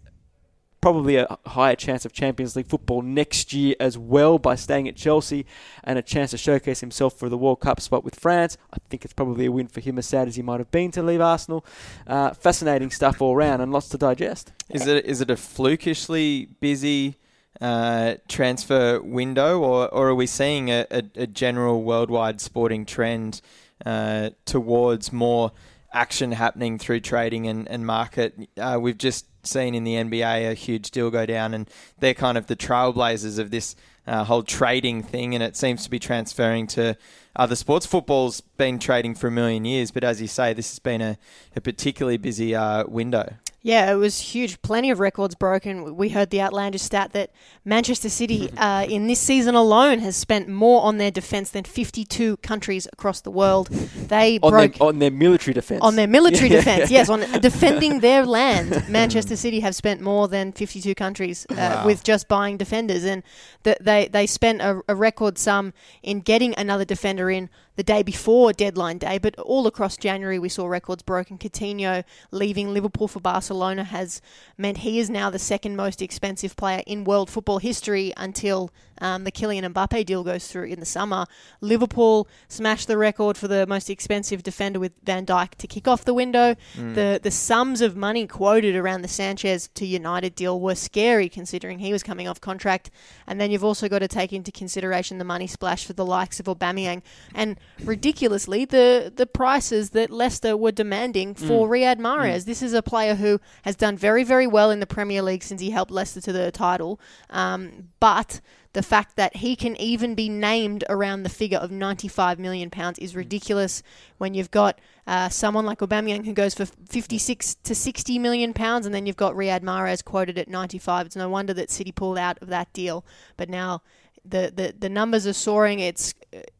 probably 0.80 1.16
a 1.16 1.38
higher 1.46 1.76
chance 1.76 2.04
of 2.04 2.12
Champions 2.12 2.56
League 2.56 2.66
football 2.66 3.02
next 3.02 3.52
year 3.52 3.74
as 3.78 3.98
well 3.98 4.38
by 4.38 4.54
staying 4.54 4.88
at 4.88 4.96
Chelsea 4.96 5.44
and 5.84 5.98
a 5.98 6.02
chance 6.02 6.30
to 6.30 6.38
showcase 6.38 6.80
himself 6.80 7.18
for 7.18 7.28
the 7.28 7.36
World 7.36 7.60
Cup 7.60 7.80
spot 7.80 8.04
with 8.04 8.18
France. 8.18 8.56
I 8.72 8.78
think 8.88 9.04
it's 9.04 9.12
probably 9.12 9.46
a 9.46 9.52
win 9.52 9.68
for 9.68 9.80
him, 9.80 9.98
as 9.98 10.06
sad 10.06 10.28
as 10.28 10.36
he 10.36 10.42
might 10.42 10.60
have 10.60 10.70
been 10.70 10.90
to 10.92 11.02
leave 11.02 11.20
Arsenal. 11.20 11.64
Uh, 12.06 12.32
fascinating 12.32 12.90
stuff 12.90 13.20
all 13.20 13.36
round 13.36 13.60
and 13.60 13.72
lots 13.72 13.88
to 13.90 13.98
digest. 13.98 14.52
Is 14.70 14.86
it 14.86 15.04
is 15.04 15.20
it 15.20 15.30
a 15.30 15.36
flukishly 15.36 16.48
busy? 16.60 17.16
Uh, 17.60 18.14
transfer 18.28 19.00
window, 19.00 19.60
or, 19.60 19.88
or 19.88 20.08
are 20.08 20.14
we 20.14 20.26
seeing 20.26 20.70
a, 20.70 20.86
a, 20.90 21.02
a 21.16 21.26
general 21.26 21.82
worldwide 21.82 22.40
sporting 22.40 22.86
trend 22.86 23.40
uh, 23.84 24.30
towards 24.44 25.12
more 25.12 25.52
action 25.92 26.32
happening 26.32 26.78
through 26.78 27.00
trading 27.00 27.46
and, 27.46 27.68
and 27.68 27.86
market? 27.86 28.48
Uh, 28.56 28.78
we've 28.80 28.98
just 28.98 29.26
seen 29.46 29.74
in 29.74 29.84
the 29.84 29.94
NBA 29.94 30.50
a 30.50 30.54
huge 30.54 30.90
deal 30.90 31.10
go 31.10 31.26
down, 31.26 31.54
and 31.54 31.68
they're 31.98 32.14
kind 32.14 32.38
of 32.38 32.46
the 32.46 32.56
trailblazers 32.56 33.38
of 33.38 33.50
this 33.50 33.76
uh, 34.06 34.24
whole 34.24 34.42
trading 34.42 35.02
thing, 35.02 35.34
and 35.34 35.42
it 35.42 35.56
seems 35.56 35.84
to 35.84 35.90
be 35.90 35.98
transferring 35.98 36.66
to 36.68 36.96
other 37.36 37.56
sports. 37.56 37.86
Football's 37.86 38.40
been 38.40 38.78
trading 38.78 39.14
for 39.14 39.28
a 39.28 39.30
million 39.30 39.64
years, 39.64 39.90
but 39.90 40.02
as 40.04 40.20
you 40.20 40.26
say, 40.26 40.52
this 40.52 40.70
has 40.70 40.78
been 40.78 41.00
a, 41.00 41.18
a 41.54 41.60
particularly 41.60 42.16
busy 42.16 42.54
uh, 42.54 42.84
window. 42.86 43.34
Yeah, 43.62 43.92
it 43.92 43.96
was 43.96 44.18
huge. 44.18 44.62
Plenty 44.62 44.90
of 44.90 45.00
records 45.00 45.34
broken. 45.34 45.94
We 45.96 46.08
heard 46.08 46.30
the 46.30 46.40
outlandish 46.40 46.80
stat 46.80 47.12
that 47.12 47.30
Manchester 47.64 48.08
City, 48.08 48.50
uh, 48.56 48.86
in 48.88 49.06
this 49.06 49.20
season 49.20 49.54
alone, 49.54 49.98
has 49.98 50.16
spent 50.16 50.48
more 50.48 50.82
on 50.82 50.96
their 50.96 51.10
defence 51.10 51.50
than 51.50 51.64
52 51.64 52.38
countries 52.38 52.88
across 52.92 53.20
the 53.20 53.30
world. 53.30 53.68
They 53.68 54.38
on 54.42 54.50
broke 54.50 54.74
their, 54.74 54.86
on 54.88 54.98
their 54.98 55.10
military 55.10 55.52
defence. 55.52 55.82
On 55.82 55.96
their 55.96 56.06
military 56.06 56.48
defence, 56.60 56.90
yes, 56.90 57.10
on 57.10 57.20
defending 57.40 58.00
their 58.00 58.24
land. 58.24 58.88
Manchester 58.88 59.36
City 59.36 59.60
have 59.60 59.74
spent 59.74 60.00
more 60.00 60.26
than 60.26 60.52
52 60.52 60.94
countries 60.94 61.46
uh, 61.50 61.54
wow. 61.56 61.86
with 61.86 62.02
just 62.02 62.28
buying 62.28 62.56
defenders, 62.56 63.04
and 63.04 63.22
the, 63.64 63.76
they 63.80 64.08
they 64.08 64.26
spent 64.26 64.62
a, 64.62 64.80
a 64.88 64.94
record 64.94 65.36
sum 65.36 65.74
in 66.02 66.20
getting 66.20 66.54
another 66.56 66.86
defender 66.86 67.30
in 67.30 67.50
the 67.80 67.84
day 67.84 68.02
before 68.02 68.52
deadline 68.52 68.98
day, 68.98 69.16
but 69.16 69.34
all 69.38 69.66
across 69.66 69.96
January 69.96 70.38
we 70.38 70.50
saw 70.50 70.66
records 70.66 71.02
broken. 71.02 71.38
Coutinho 71.38 72.04
leaving 72.30 72.74
Liverpool 72.74 73.08
for 73.08 73.20
Barcelona 73.20 73.84
has 73.84 74.20
meant 74.58 74.76
he 74.76 74.98
is 74.98 75.08
now 75.08 75.30
the 75.30 75.38
second 75.38 75.76
most 75.76 76.02
expensive 76.02 76.56
player 76.56 76.82
in 76.86 77.04
world 77.04 77.30
football 77.30 77.56
history 77.56 78.12
until 78.18 78.70
um, 79.00 79.24
the 79.24 79.32
Kylian 79.32 79.70
Mbappe 79.72 80.04
deal 80.06 80.22
goes 80.22 80.46
through 80.46 80.64
in 80.64 80.80
the 80.80 80.86
summer. 80.86 81.26
Liverpool 81.60 82.28
smashed 82.48 82.88
the 82.88 82.98
record 82.98 83.36
for 83.36 83.48
the 83.48 83.66
most 83.66 83.90
expensive 83.90 84.42
defender 84.42 84.78
with 84.78 84.92
Van 85.02 85.26
Dijk 85.26 85.54
to 85.56 85.66
kick 85.66 85.88
off 85.88 86.04
the 86.04 86.14
window. 86.14 86.54
Mm. 86.76 86.94
The 86.94 87.20
the 87.22 87.30
sums 87.30 87.80
of 87.80 87.96
money 87.96 88.26
quoted 88.26 88.76
around 88.76 89.02
the 89.02 89.08
Sanchez 89.08 89.68
to 89.74 89.86
United 89.86 90.34
deal 90.34 90.60
were 90.60 90.74
scary 90.74 91.28
considering 91.28 91.78
he 91.78 91.92
was 91.92 92.02
coming 92.02 92.28
off 92.28 92.40
contract. 92.40 92.90
And 93.26 93.40
then 93.40 93.50
you've 93.50 93.64
also 93.64 93.88
got 93.88 94.00
to 94.00 94.08
take 94.08 94.32
into 94.32 94.52
consideration 94.52 95.18
the 95.18 95.24
money 95.24 95.46
splash 95.46 95.84
for 95.84 95.92
the 95.92 96.04
likes 96.04 96.40
of 96.40 96.46
Aubameyang 96.46 97.02
and 97.34 97.58
ridiculously 97.84 98.64
the 98.64 99.12
the 99.14 99.26
prices 99.26 99.90
that 99.90 100.10
Leicester 100.10 100.56
were 100.56 100.72
demanding 100.72 101.34
for 101.34 101.66
mm. 101.66 101.70
Riyad 101.70 101.98
Mahrez. 101.98 102.42
Mm. 102.42 102.44
This 102.44 102.62
is 102.62 102.74
a 102.74 102.82
player 102.82 103.14
who 103.14 103.40
has 103.62 103.76
done 103.76 103.96
very 103.96 104.24
very 104.24 104.46
well 104.46 104.70
in 104.70 104.80
the 104.80 104.86
Premier 104.86 105.22
League 105.22 105.42
since 105.42 105.60
he 105.60 105.70
helped 105.70 105.90
Leicester 105.90 106.20
to 106.20 106.32
the 106.32 106.50
title, 106.50 107.00
um, 107.30 107.88
but 107.98 108.40
the 108.72 108.82
fact 108.82 109.16
that 109.16 109.36
he 109.36 109.56
can 109.56 109.74
even 109.76 110.14
be 110.14 110.28
named 110.28 110.84
around 110.88 111.22
the 111.22 111.28
figure 111.28 111.58
of 111.58 111.70
95 111.70 112.38
million 112.38 112.70
pounds 112.70 112.98
is 112.98 113.16
ridiculous 113.16 113.82
when 114.18 114.34
you've 114.34 114.50
got 114.50 114.80
uh, 115.06 115.28
someone 115.28 115.66
like 115.66 115.80
Aubameyang 115.80 116.24
who 116.24 116.32
goes 116.32 116.54
for 116.54 116.66
56 116.66 117.56
to 117.56 117.74
60 117.74 118.18
million 118.18 118.52
pounds 118.52 118.86
and 118.86 118.94
then 118.94 119.06
you've 119.06 119.16
got 119.16 119.34
Riyad 119.34 119.62
Mahrez 119.62 120.04
quoted 120.04 120.38
at 120.38 120.48
95 120.48 121.06
it's 121.06 121.16
no 121.16 121.28
wonder 121.28 121.52
that 121.54 121.70
City 121.70 121.90
pulled 121.90 122.18
out 122.18 122.38
of 122.40 122.48
that 122.48 122.72
deal. 122.72 123.04
But 123.36 123.48
now 123.48 123.82
the, 124.24 124.52
the, 124.54 124.74
the 124.78 124.88
numbers 124.88 125.26
are 125.26 125.32
soaring. 125.32 125.80
It's 125.80 126.14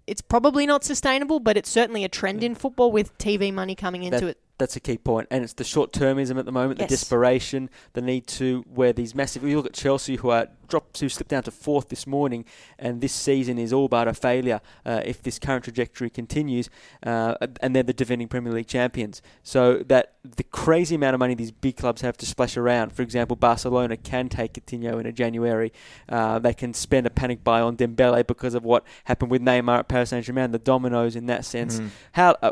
it's 0.06 0.20
probably 0.20 0.66
not 0.66 0.82
sustainable 0.82 1.38
but 1.38 1.56
it's 1.56 1.70
certainly 1.70 2.02
a 2.02 2.08
trend 2.08 2.42
in 2.42 2.56
football 2.56 2.90
with 2.90 3.16
TV 3.18 3.52
money 3.54 3.76
coming 3.76 4.02
into 4.02 4.18
that, 4.18 4.30
it 4.30 4.38
that's 4.60 4.76
a 4.76 4.80
key 4.80 4.98
point, 4.98 5.26
and 5.30 5.42
it's 5.42 5.54
the 5.54 5.64
short-termism 5.64 6.38
at 6.38 6.44
the 6.44 6.52
moment, 6.52 6.78
yes. 6.78 6.88
the 6.88 6.94
desperation, 6.94 7.68
the 7.94 8.00
need 8.00 8.28
to 8.28 8.64
wear 8.68 8.92
these 8.92 9.14
massive. 9.14 9.42
You 9.42 9.56
look 9.56 9.66
at 9.66 9.72
Chelsea, 9.72 10.16
who 10.16 10.30
are 10.30 10.48
dropped, 10.68 11.00
who 11.00 11.08
slipped 11.08 11.30
down 11.30 11.42
to 11.42 11.50
fourth 11.50 11.88
this 11.88 12.06
morning, 12.06 12.44
and 12.78 13.00
this 13.00 13.12
season 13.12 13.58
is 13.58 13.72
all 13.72 13.88
but 13.88 14.06
a 14.06 14.14
failure 14.14 14.60
uh, 14.86 15.02
if 15.04 15.20
this 15.22 15.38
current 15.40 15.64
trajectory 15.64 16.08
continues. 16.08 16.70
Uh, 17.02 17.34
and 17.60 17.74
they're 17.74 17.82
the 17.82 17.92
defending 17.92 18.28
Premier 18.28 18.52
League 18.52 18.68
champions, 18.68 19.20
so 19.42 19.78
that 19.88 20.14
the 20.22 20.44
crazy 20.44 20.94
amount 20.94 21.14
of 21.14 21.18
money 21.18 21.34
these 21.34 21.50
big 21.50 21.76
clubs 21.76 22.02
have 22.02 22.16
to 22.18 22.26
splash 22.26 22.56
around. 22.56 22.92
For 22.92 23.02
example, 23.02 23.36
Barcelona 23.36 23.96
can 23.96 24.28
take 24.28 24.52
Coutinho 24.52 25.00
in 25.00 25.06
a 25.06 25.12
January. 25.12 25.72
Uh, 26.08 26.38
they 26.38 26.54
can 26.54 26.74
spend 26.74 27.06
a 27.06 27.10
panic 27.10 27.42
buy 27.42 27.60
on 27.60 27.76
Dembele 27.76 28.26
because 28.26 28.54
of 28.54 28.62
what 28.64 28.84
happened 29.04 29.30
with 29.30 29.42
Neymar 29.42 29.80
at 29.80 29.88
Paris 29.88 30.10
Saint 30.10 30.24
Germain. 30.24 30.50
The 30.52 30.58
dominoes 30.58 31.16
in 31.16 31.26
that 31.26 31.44
sense. 31.44 31.80
Mm. 31.80 31.88
How 32.12 32.36
uh, 32.42 32.50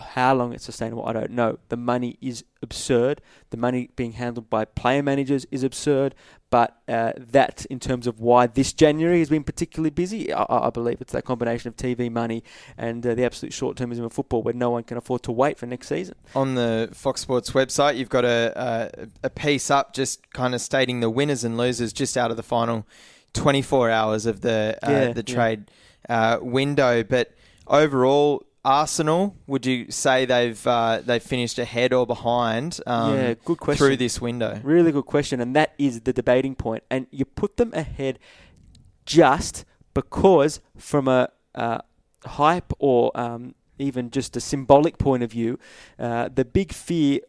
how 0.00 0.34
long 0.34 0.52
it's 0.52 0.64
sustainable, 0.64 1.06
I 1.06 1.12
don't 1.12 1.30
know. 1.30 1.58
The 1.68 1.76
money 1.76 2.16
is 2.20 2.44
absurd. 2.62 3.20
The 3.50 3.56
money 3.56 3.90
being 3.96 4.12
handled 4.12 4.48
by 4.48 4.64
player 4.64 5.02
managers 5.02 5.46
is 5.50 5.62
absurd. 5.62 6.14
But 6.50 6.80
uh, 6.88 7.12
that, 7.16 7.66
in 7.66 7.78
terms 7.78 8.06
of 8.06 8.20
why 8.20 8.46
this 8.46 8.72
January 8.72 9.18
has 9.18 9.28
been 9.28 9.44
particularly 9.44 9.90
busy, 9.90 10.32
I, 10.32 10.46
I 10.48 10.70
believe 10.70 11.00
it's 11.00 11.12
that 11.12 11.24
combination 11.24 11.68
of 11.68 11.76
TV 11.76 12.10
money 12.10 12.42
and 12.78 13.06
uh, 13.06 13.14
the 13.14 13.24
absolute 13.24 13.52
short 13.52 13.76
termism 13.76 14.04
of 14.04 14.12
football 14.12 14.42
where 14.42 14.54
no 14.54 14.70
one 14.70 14.84
can 14.84 14.96
afford 14.96 15.22
to 15.24 15.32
wait 15.32 15.58
for 15.58 15.66
next 15.66 15.88
season. 15.88 16.14
On 16.34 16.54
the 16.54 16.88
Fox 16.92 17.20
Sports 17.20 17.50
website, 17.50 17.96
you've 17.96 18.08
got 18.08 18.24
a, 18.24 18.52
a, 18.56 19.08
a 19.24 19.30
piece 19.30 19.70
up 19.70 19.92
just 19.92 20.30
kind 20.32 20.54
of 20.54 20.60
stating 20.62 21.00
the 21.00 21.10
winners 21.10 21.44
and 21.44 21.58
losers 21.58 21.92
just 21.92 22.16
out 22.16 22.30
of 22.30 22.38
the 22.38 22.42
final 22.42 22.86
24 23.34 23.90
hours 23.90 24.24
of 24.24 24.40
the, 24.40 24.78
uh, 24.82 24.90
yeah, 24.90 25.12
the 25.12 25.22
trade 25.22 25.64
yeah. 25.68 25.74
Uh, 26.08 26.38
window. 26.40 27.04
But 27.04 27.34
overall, 27.66 28.46
Arsenal, 28.64 29.36
would 29.46 29.64
you 29.64 29.90
say 29.90 30.24
they've 30.24 30.66
uh, 30.66 31.00
they've 31.04 31.22
finished 31.22 31.58
ahead 31.58 31.92
or 31.92 32.06
behind? 32.06 32.80
Um, 32.86 33.14
Yeah, 33.14 33.34
good 33.44 33.58
question. 33.58 33.86
Through 33.86 33.96
this 33.96 34.20
window, 34.20 34.60
Really 34.62 34.92
good 34.92 35.06
question, 35.06 35.40
and 35.40 35.54
that 35.56 35.74
is 35.78 36.00
the 36.02 36.12
debating 36.12 36.54
point. 36.54 36.82
And 36.90 37.06
you 37.10 37.24
put 37.24 37.56
them 37.56 37.72
ahead 37.72 38.18
just 39.06 39.64
because, 39.94 40.60
from 40.76 41.08
a 41.08 41.28
uh, 41.54 41.78
hype 42.24 42.72
or 42.78 43.10
um, 43.18 43.54
even 43.78 44.10
just 44.10 44.36
a 44.36 44.40
symbolic 44.40 44.98
point 44.98 45.22
of 45.22 45.30
view, 45.30 45.58
uh, 45.98 46.28
the 46.34 46.44
big 46.44 46.72
fear 46.72 47.20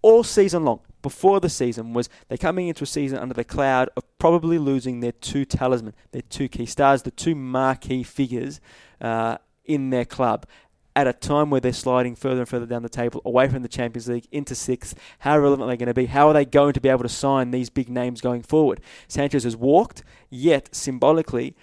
all 0.00 0.24
season 0.24 0.64
long, 0.64 0.80
before 1.00 1.38
the 1.38 1.48
season, 1.48 1.92
was 1.92 2.08
they're 2.28 2.38
coming 2.38 2.68
into 2.68 2.84
a 2.84 2.86
season 2.86 3.18
under 3.18 3.34
the 3.34 3.44
cloud 3.44 3.88
of 3.96 4.02
probably 4.18 4.58
losing 4.58 5.00
their 5.00 5.12
two 5.12 5.44
talisman, 5.44 5.94
their 6.10 6.22
two 6.22 6.48
key 6.48 6.66
stars, 6.66 7.02
the 7.02 7.10
two 7.10 7.34
marquee 7.34 8.02
figures 8.02 8.60
uh, 9.00 9.36
in 9.64 9.90
their 9.90 10.04
club. 10.04 10.46
At 10.94 11.06
a 11.06 11.14
time 11.14 11.48
where 11.48 11.60
they're 11.60 11.72
sliding 11.72 12.14
further 12.14 12.40
and 12.40 12.48
further 12.48 12.66
down 12.66 12.82
the 12.82 12.88
table, 12.90 13.22
away 13.24 13.48
from 13.48 13.62
the 13.62 13.68
Champions 13.68 14.08
League, 14.08 14.28
into 14.30 14.54
sixth, 14.54 14.94
how 15.20 15.38
relevant 15.38 15.62
are 15.62 15.72
they 15.72 15.76
going 15.78 15.86
to 15.86 15.94
be? 15.94 16.04
How 16.06 16.28
are 16.28 16.34
they 16.34 16.44
going 16.44 16.74
to 16.74 16.80
be 16.80 16.90
able 16.90 17.02
to 17.02 17.08
sign 17.08 17.50
these 17.50 17.70
big 17.70 17.88
names 17.88 18.20
going 18.20 18.42
forward? 18.42 18.82
Sanchez 19.08 19.44
has 19.44 19.56
walked, 19.56 20.02
yet 20.28 20.68
symbolically, 20.74 21.56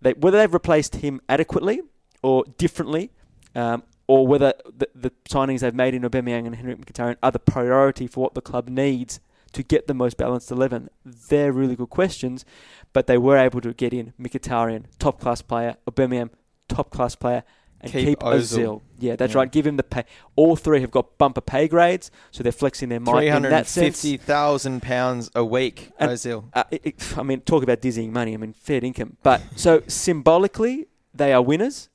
they, 0.00 0.14
whether 0.14 0.38
they've 0.38 0.54
replaced 0.54 0.96
him 0.96 1.20
adequately 1.28 1.82
or 2.22 2.44
differently, 2.56 3.10
um, 3.54 3.82
or 4.06 4.26
whether 4.26 4.54
the, 4.64 4.88
the 4.94 5.10
signings 5.28 5.60
they've 5.60 5.74
made 5.74 5.94
in 5.94 6.02
Aubameyang 6.02 6.46
and 6.46 6.56
Henrikh 6.56 6.82
Mkhitaryan 6.82 7.16
are 7.22 7.30
the 7.30 7.38
priority 7.38 8.06
for 8.06 8.20
what 8.20 8.34
the 8.34 8.40
club 8.40 8.68
needs 8.68 9.20
to 9.56 9.62
get 9.62 9.86
the 9.86 9.94
most 9.94 10.16
balanced 10.16 10.50
11, 10.50 10.90
they're 11.04 11.52
really 11.52 11.76
good 11.76 11.90
questions. 11.90 12.44
But 12.92 13.06
they 13.06 13.18
were 13.18 13.36
able 13.36 13.60
to 13.62 13.72
get 13.72 13.92
in 13.92 14.12
Mkhitaryan, 14.20 14.84
top 14.98 15.20
class 15.20 15.42
player, 15.42 15.76
Aubameyang, 15.90 16.30
top 16.68 16.90
class 16.90 17.14
player, 17.14 17.42
and 17.80 17.92
Keep 17.92 18.04
keep, 18.06 18.18
Ozil. 18.20 18.58
Ozil. 18.58 18.80
Yeah, 18.98 19.16
that's 19.16 19.34
Yeah. 19.34 19.40
right. 19.40 19.52
Give 19.52 19.66
him 19.66 19.76
the 19.76 19.82
pay. 19.82 20.04
All 20.34 20.56
three 20.56 20.80
have 20.80 20.90
got 20.90 21.18
bumper 21.18 21.40
pay 21.42 21.68
grades, 21.68 22.10
so 22.30 22.42
they're 22.42 22.50
flexing 22.52 22.88
their 22.88 23.00
might 23.00 23.12
three 23.12 23.26
in 23.26 23.32
hundred 23.32 23.50
that 23.50 23.66
sense. 23.66 24.00
fifty 24.00 24.16
thousand 24.16 24.80
pounds 24.82 25.30
a 25.34 25.44
week. 25.44 25.90
And- 25.98 26.10
Ozil. 26.10 26.44
Uh, 26.54 26.64
it, 26.70 26.80
it- 26.84 27.18
I 27.18 27.22
mean, 27.22 27.40
talk 27.40 27.62
about 27.62 27.80
dizzying 27.82 28.12
money. 28.12 28.32
I 28.34 28.38
mean, 28.38 28.54
fair 28.54 28.82
income. 28.82 29.16
But 29.22 29.42
so 29.56 29.82
symbolically, 29.86 30.86
they 31.14 31.32
are 31.32 31.42
winners. 31.42 31.88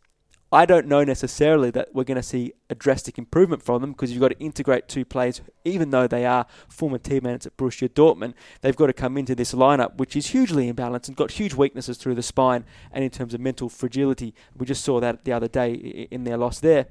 I 0.53 0.65
don't 0.65 0.87
know 0.87 1.05
necessarily 1.05 1.71
that 1.71 1.95
we're 1.95 2.03
going 2.03 2.17
to 2.17 2.23
see 2.23 2.51
a 2.69 2.75
drastic 2.75 3.17
improvement 3.17 3.63
from 3.63 3.81
them 3.81 3.91
because 3.91 4.11
you've 4.11 4.19
got 4.19 4.29
to 4.29 4.39
integrate 4.39 4.89
two 4.89 5.05
players, 5.05 5.41
even 5.63 5.91
though 5.91 6.07
they 6.07 6.25
are 6.25 6.45
former 6.67 6.97
teammates 6.97 7.45
at 7.45 7.55
Borussia 7.55 7.87
Dortmund. 7.87 8.33
They've 8.59 8.75
got 8.75 8.87
to 8.87 8.93
come 8.93 9.17
into 9.17 9.33
this 9.33 9.53
lineup, 9.53 9.95
which 9.95 10.15
is 10.15 10.27
hugely 10.27 10.71
imbalanced 10.71 11.07
and 11.07 11.15
got 11.15 11.31
huge 11.31 11.53
weaknesses 11.53 11.97
through 11.97 12.15
the 12.15 12.23
spine 12.23 12.65
and 12.91 13.01
in 13.01 13.09
terms 13.09 13.33
of 13.33 13.39
mental 13.39 13.69
fragility. 13.69 14.33
We 14.57 14.65
just 14.65 14.83
saw 14.83 14.99
that 14.99 15.23
the 15.23 15.31
other 15.31 15.47
day 15.47 16.07
in 16.11 16.25
their 16.25 16.37
loss 16.37 16.59
there. 16.59 16.87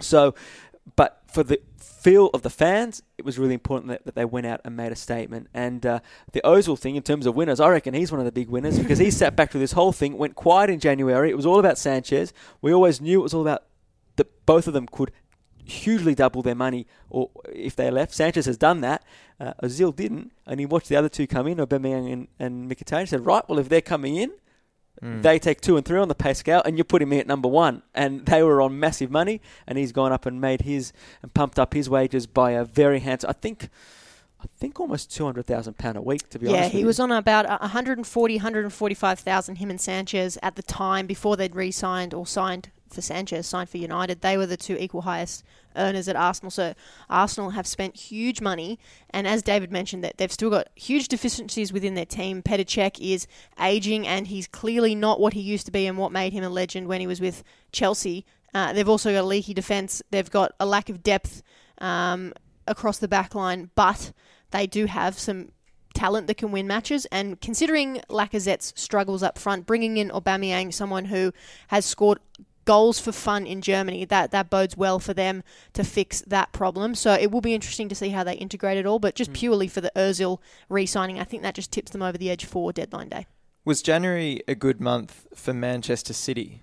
So, 0.00 0.34
but 0.96 1.22
for 1.26 1.42
the 1.42 1.60
feel 1.76 2.28
of 2.34 2.42
the 2.42 2.50
fans, 2.50 3.02
it 3.16 3.24
was 3.24 3.38
really 3.38 3.54
important 3.54 3.88
that, 3.88 4.04
that 4.04 4.14
they 4.14 4.24
went 4.24 4.46
out 4.46 4.60
and 4.64 4.76
made 4.76 4.92
a 4.92 4.96
statement. 4.96 5.48
And 5.54 5.86
uh, 5.86 6.00
the 6.32 6.40
Ozil 6.44 6.78
thing, 6.78 6.96
in 6.96 7.02
terms 7.02 7.26
of 7.26 7.36
winners, 7.36 7.60
I 7.60 7.68
reckon 7.68 7.94
he's 7.94 8.10
one 8.10 8.20
of 8.20 8.24
the 8.24 8.32
big 8.32 8.48
winners 8.48 8.78
because 8.78 8.98
he 8.98 9.10
sat 9.10 9.36
back 9.36 9.50
through 9.50 9.60
this 9.60 9.72
whole 9.72 9.92
thing, 9.92 10.18
went 10.18 10.34
quiet 10.34 10.70
in 10.70 10.80
January. 10.80 11.30
It 11.30 11.36
was 11.36 11.46
all 11.46 11.58
about 11.60 11.78
Sanchez. 11.78 12.32
We 12.60 12.72
always 12.72 13.00
knew 13.00 13.20
it 13.20 13.22
was 13.22 13.34
all 13.34 13.42
about 13.42 13.64
that 14.16 14.46
both 14.46 14.66
of 14.66 14.74
them 14.74 14.86
could 14.86 15.12
hugely 15.64 16.14
double 16.14 16.42
their 16.42 16.56
money 16.56 16.86
or 17.08 17.30
if 17.52 17.76
they 17.76 17.90
left. 17.90 18.12
Sanchez 18.12 18.46
has 18.46 18.56
done 18.56 18.80
that. 18.80 19.04
Uh, 19.38 19.54
Ozil 19.62 19.94
didn't, 19.94 20.32
and 20.46 20.58
he 20.58 20.66
watched 20.66 20.88
the 20.88 20.96
other 20.96 21.08
two 21.08 21.26
come 21.26 21.46
in, 21.46 21.58
Aubameyang 21.58 22.12
and, 22.12 22.28
and 22.38 22.70
Mkhitaryan. 22.70 23.00
He 23.00 23.06
said, 23.06 23.26
right, 23.26 23.48
well, 23.48 23.58
if 23.58 23.68
they're 23.68 23.80
coming 23.80 24.16
in, 24.16 24.32
Mm. 25.02 25.22
they 25.22 25.38
take 25.38 25.60
two 25.60 25.76
and 25.76 25.84
three 25.86 25.98
on 25.98 26.08
the 26.08 26.14
pay 26.14 26.34
scale, 26.34 26.62
and 26.64 26.76
you 26.78 26.84
put 26.84 27.02
him 27.02 27.12
in 27.12 27.20
at 27.20 27.26
number 27.26 27.48
one. 27.48 27.82
And 27.94 28.26
they 28.26 28.42
were 28.42 28.60
on 28.62 28.78
massive 28.78 29.10
money, 29.10 29.40
and 29.66 29.78
he's 29.78 29.92
gone 29.92 30.12
up 30.12 30.26
and 30.26 30.40
made 30.40 30.62
his 30.62 30.92
and 31.22 31.32
pumped 31.34 31.58
up 31.58 31.74
his 31.74 31.88
wages 31.90 32.26
by 32.26 32.52
a 32.52 32.64
very 32.64 33.00
handsome. 33.00 33.30
I 33.30 33.32
think, 33.32 33.68
I 34.40 34.46
think 34.58 34.78
almost 34.78 35.12
two 35.14 35.24
hundred 35.24 35.46
thousand 35.46 35.78
pound 35.78 35.96
a 35.96 36.02
week. 36.02 36.28
To 36.30 36.38
be 36.38 36.46
Yeah, 36.46 36.56
honest, 36.58 36.72
he 36.72 36.78
with 36.78 36.86
was 36.86 37.00
on 37.00 37.10
about 37.10 37.48
140, 37.48 38.34
145,000. 38.36 39.56
Him 39.56 39.70
and 39.70 39.80
Sanchez 39.80 40.38
at 40.42 40.56
the 40.56 40.62
time 40.62 41.06
before 41.06 41.36
they'd 41.36 41.56
re-signed 41.56 42.14
or 42.14 42.26
signed 42.26 42.70
for 42.94 43.02
Sanchez, 43.02 43.46
signed 43.46 43.68
for 43.68 43.78
United. 43.78 44.20
They 44.20 44.36
were 44.36 44.46
the 44.46 44.56
two 44.56 44.76
equal 44.76 45.02
highest 45.02 45.44
earners 45.76 46.08
at 46.08 46.16
Arsenal. 46.16 46.50
So 46.50 46.74
Arsenal 47.08 47.50
have 47.50 47.66
spent 47.66 47.96
huge 47.96 48.40
money, 48.40 48.78
and 49.10 49.26
as 49.26 49.42
David 49.42 49.72
mentioned, 49.72 50.04
that 50.04 50.18
they've 50.18 50.32
still 50.32 50.50
got 50.50 50.68
huge 50.74 51.08
deficiencies 51.08 51.72
within 51.72 51.94
their 51.94 52.06
team. 52.06 52.42
Petr 52.42 52.64
Cech 52.64 53.00
is 53.00 53.26
aging, 53.60 54.06
and 54.06 54.26
he's 54.26 54.46
clearly 54.46 54.94
not 54.94 55.20
what 55.20 55.32
he 55.32 55.40
used 55.40 55.66
to 55.66 55.72
be, 55.72 55.86
and 55.86 55.98
what 55.98 56.12
made 56.12 56.32
him 56.32 56.44
a 56.44 56.50
legend 56.50 56.88
when 56.88 57.00
he 57.00 57.06
was 57.06 57.20
with 57.20 57.42
Chelsea. 57.72 58.24
Uh, 58.54 58.72
they've 58.72 58.88
also 58.88 59.12
got 59.12 59.22
a 59.22 59.26
leaky 59.26 59.54
defence. 59.54 60.02
They've 60.10 60.30
got 60.30 60.52
a 60.60 60.66
lack 60.66 60.88
of 60.88 61.02
depth 61.02 61.42
um, 61.78 62.32
across 62.66 62.98
the 62.98 63.08
back 63.08 63.34
line, 63.34 63.70
but 63.74 64.12
they 64.50 64.66
do 64.66 64.86
have 64.86 65.18
some 65.18 65.52
talent 65.94 66.26
that 66.26 66.36
can 66.36 66.52
win 66.52 66.66
matches. 66.66 67.06
And 67.06 67.40
considering 67.40 68.00
Lacazette's 68.08 68.72
struggles 68.76 69.22
up 69.22 69.38
front, 69.38 69.66
bringing 69.66 69.96
in 69.96 70.10
Aubameyang, 70.10 70.72
someone 70.72 71.06
who 71.06 71.32
has 71.68 71.84
scored 71.84 72.18
goals 72.64 72.98
for 72.98 73.12
fun 73.12 73.46
in 73.46 73.60
Germany, 73.60 74.04
that 74.04 74.30
that 74.30 74.50
bodes 74.50 74.76
well 74.76 74.98
for 74.98 75.14
them 75.14 75.42
to 75.72 75.84
fix 75.84 76.20
that 76.22 76.52
problem. 76.52 76.94
So 76.94 77.14
it 77.14 77.30
will 77.30 77.40
be 77.40 77.54
interesting 77.54 77.88
to 77.88 77.94
see 77.94 78.10
how 78.10 78.24
they 78.24 78.34
integrate 78.34 78.78
it 78.78 78.86
all. 78.86 78.98
But 78.98 79.14
just 79.14 79.32
purely 79.32 79.68
for 79.68 79.80
the 79.80 79.92
Özil 79.96 80.38
re-signing, 80.68 81.18
I 81.18 81.24
think 81.24 81.42
that 81.42 81.54
just 81.54 81.72
tips 81.72 81.90
them 81.90 82.02
over 82.02 82.18
the 82.18 82.30
edge 82.30 82.44
for 82.44 82.72
deadline 82.72 83.08
day. 83.08 83.26
Was 83.64 83.82
January 83.82 84.42
a 84.48 84.54
good 84.54 84.80
month 84.80 85.26
for 85.34 85.52
Manchester 85.52 86.12
City? 86.12 86.60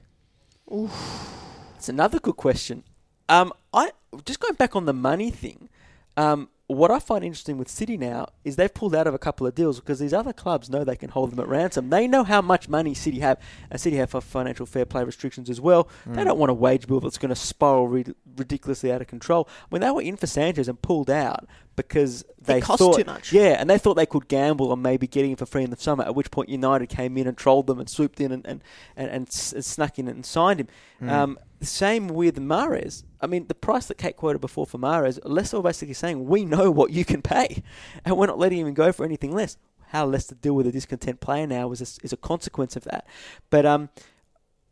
It's 1.78 1.90
another 1.90 2.20
good 2.20 2.36
question. 2.36 2.84
Um, 3.28 3.54
I 3.74 3.92
just 4.26 4.40
going 4.40 4.56
back 4.56 4.76
on 4.76 4.86
the 4.86 4.94
money 4.94 5.32
thing. 5.32 5.70
Um, 6.18 6.50
what 6.70 6.92
I 6.92 7.00
find 7.00 7.26
interesting 7.26 7.58
with 7.58 7.68
City 7.68 7.98
now 7.98 8.28
is 8.44 8.56
they've 8.56 8.72
pulled 8.72 8.94
out 8.94 9.08
of 9.08 9.16
a 9.16 9.18
couple 9.18 9.48
of 9.48 9.56
deals 9.56 9.80
because 9.80 9.98
these 9.98 10.14
other 10.14 10.32
clubs 10.32 10.70
know 10.70 10.84
they 10.84 10.96
can 10.96 11.10
hold 11.10 11.32
them 11.32 11.40
at 11.40 11.48
ransom. 11.48 11.90
They 11.90 12.08
know 12.08 12.24
how 12.24 12.44
much 12.44 12.70
money 12.70 12.94
City 12.94 13.22
have, 13.22 13.42
and 13.72 13.82
City 13.82 13.96
have 13.96 14.12
financial 14.12 14.68
fair 14.68 14.86
play 14.86 15.04
restrictions 15.04 15.50
as 15.50 15.60
well. 15.60 15.90
They 16.06 16.22
hmm. 16.22 16.28
don't 16.28 16.38
want 16.38 16.52
a 16.52 16.54
wage 16.54 16.86
bill 16.86 17.00
that's 17.00 17.18
going 17.18 17.30
to 17.30 17.36
spiral 17.36 17.88
rid- 17.88 18.16
ridiculously 18.38 18.92
out 18.92 19.02
of 19.02 19.08
control. 19.08 19.50
When 19.70 19.82
they 19.82 19.90
were 19.90 20.04
in 20.04 20.16
for 20.16 20.28
Sanchez 20.28 20.68
and 20.68 20.80
pulled 20.80 21.10
out 21.10 21.48
because 21.76 22.24
they 22.40 22.62
cost 22.62 22.78
thought, 22.78 22.98
too 23.00 23.04
much. 23.04 23.34
Yeah, 23.34 23.56
and 23.60 23.68
they 23.68 23.80
thought 23.80 23.96
they 23.96 24.06
could 24.06 24.28
gamble 24.28 24.72
on 24.72 24.80
maybe 24.84 25.08
getting 25.08 25.32
him 25.32 25.38
for 25.38 25.48
free 25.48 25.64
in 25.64 25.72
the 25.72 25.78
summer. 25.78 26.04
At 26.04 26.14
which 26.14 26.30
point 26.30 26.50
United 26.50 26.88
came 26.88 27.18
in 27.18 27.26
and 27.26 27.36
trolled 27.36 27.66
them 27.66 27.80
and 27.80 27.90
swooped 27.90 28.22
in 28.22 28.32
and 28.32 28.46
and, 28.46 28.64
and, 28.96 29.10
and, 29.10 29.28
s- 29.28 29.54
and 29.54 29.66
snuck 29.66 29.98
in 29.98 30.08
and 30.08 30.24
signed 30.24 30.60
him. 30.60 30.68
Hmm. 31.00 31.10
Um, 31.10 31.40
same 31.62 32.08
with 32.08 32.38
Mahrez. 32.40 33.04
I 33.22 33.28
mean, 33.28 33.48
the 33.48 33.56
price 33.56 33.88
that 33.88 33.98
Kate 33.98 34.16
quoted 34.16 34.40
before 34.40 34.66
for 34.66 34.78
Mahrez, 34.78 35.20
Leicester 35.24 35.62
basically 35.62 35.94
saying, 35.94 36.26
we 36.26 36.46
know 36.46 36.72
what 36.72 36.92
you 36.92 37.04
can 37.06 37.22
pay, 37.22 37.64
and 38.06 38.18
we're 38.18 38.28
not 38.28 38.40
letting 38.40 38.60
him 38.66 38.74
go 38.74 38.92
for 38.92 39.06
anything 39.06 39.34
less. 39.34 39.58
How 39.88 40.06
Leicester 40.06 40.36
deal 40.36 40.54
with 40.54 40.68
a 40.68 40.72
discontent 40.72 41.20
player 41.20 41.48
now 41.48 41.72
is 41.72 41.82
a, 41.82 42.06
is 42.06 42.14
a 42.14 42.18
consequence 42.18 42.76
of 42.76 42.84
that. 42.86 43.06
But 43.50 43.66
um, 43.66 43.90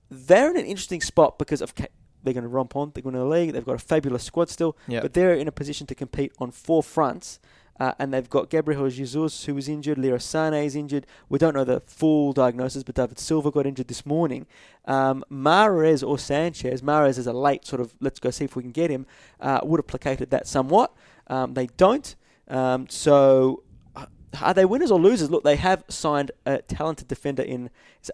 they're 0.09 0.49
in 0.51 0.57
an 0.57 0.65
interesting 0.65 1.01
spot 1.01 1.37
because 1.39 1.61
of 1.61 1.75
Kate. 1.75 1.89
They're 2.23 2.33
going 2.33 2.43
to 2.43 2.49
romp 2.49 2.75
on. 2.75 2.91
They're 2.93 3.03
going 3.03 3.13
to 3.13 3.19
the 3.19 3.25
league. 3.25 3.53
They've 3.53 3.65
got 3.65 3.75
a 3.75 3.79
fabulous 3.79 4.23
squad 4.23 4.49
still, 4.49 4.75
Yep. 4.87 5.01
but 5.01 5.13
they're 5.13 5.33
in 5.33 5.47
a 5.47 5.51
position 5.51 5.87
to 5.87 5.95
compete 5.95 6.33
on 6.39 6.51
four 6.51 6.83
fronts. 6.83 7.39
Uh, 7.79 7.93
and 7.99 8.13
they've 8.13 8.29
got 8.29 8.49
Gabriel 8.49 8.89
Jesus, 8.89 9.45
who 9.45 9.53
was 9.55 9.69
injured. 9.69 9.97
Leroy 9.97 10.17
Sane 10.17 10.53
is 10.53 10.75
injured. 10.75 11.05
We 11.29 11.37
don't 11.37 11.53
know 11.53 11.63
the 11.63 11.81
full 11.81 12.33
diagnosis, 12.33 12.83
but 12.83 12.95
David 12.95 13.19
Silva 13.19 13.51
got 13.51 13.65
injured 13.65 13.87
this 13.87 14.05
morning. 14.05 14.47
Um, 14.85 15.23
Mahrez 15.31 16.07
or 16.07 16.17
Sanchez, 16.17 16.81
Mahrez 16.81 17.17
is 17.17 17.27
a 17.27 17.33
late 17.33 17.65
sort 17.65 17.81
of, 17.81 17.93
let's 17.99 18.19
go 18.19 18.31
see 18.31 18.45
if 18.45 18.55
we 18.55 18.63
can 18.63 18.71
get 18.71 18.89
him, 18.89 19.05
uh, 19.39 19.59
would 19.63 19.79
have 19.79 19.87
placated 19.87 20.29
that 20.31 20.47
somewhat. 20.47 20.93
Um, 21.27 21.53
they 21.53 21.67
don't. 21.77 22.15
Um, 22.47 22.87
so 22.89 23.63
uh, 23.95 24.05
are 24.41 24.53
they 24.53 24.65
winners 24.65 24.91
or 24.91 24.99
losers? 24.99 25.29
Look, 25.29 25.43
they 25.43 25.57
have 25.57 25.83
signed 25.89 26.31
a 26.45 26.59
talented 26.61 27.07
defender 27.07 27.43
in 27.43 27.69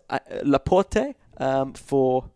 uh, 0.09 0.19
Laporte 0.43 1.15
um, 1.37 1.73
for 1.73 2.29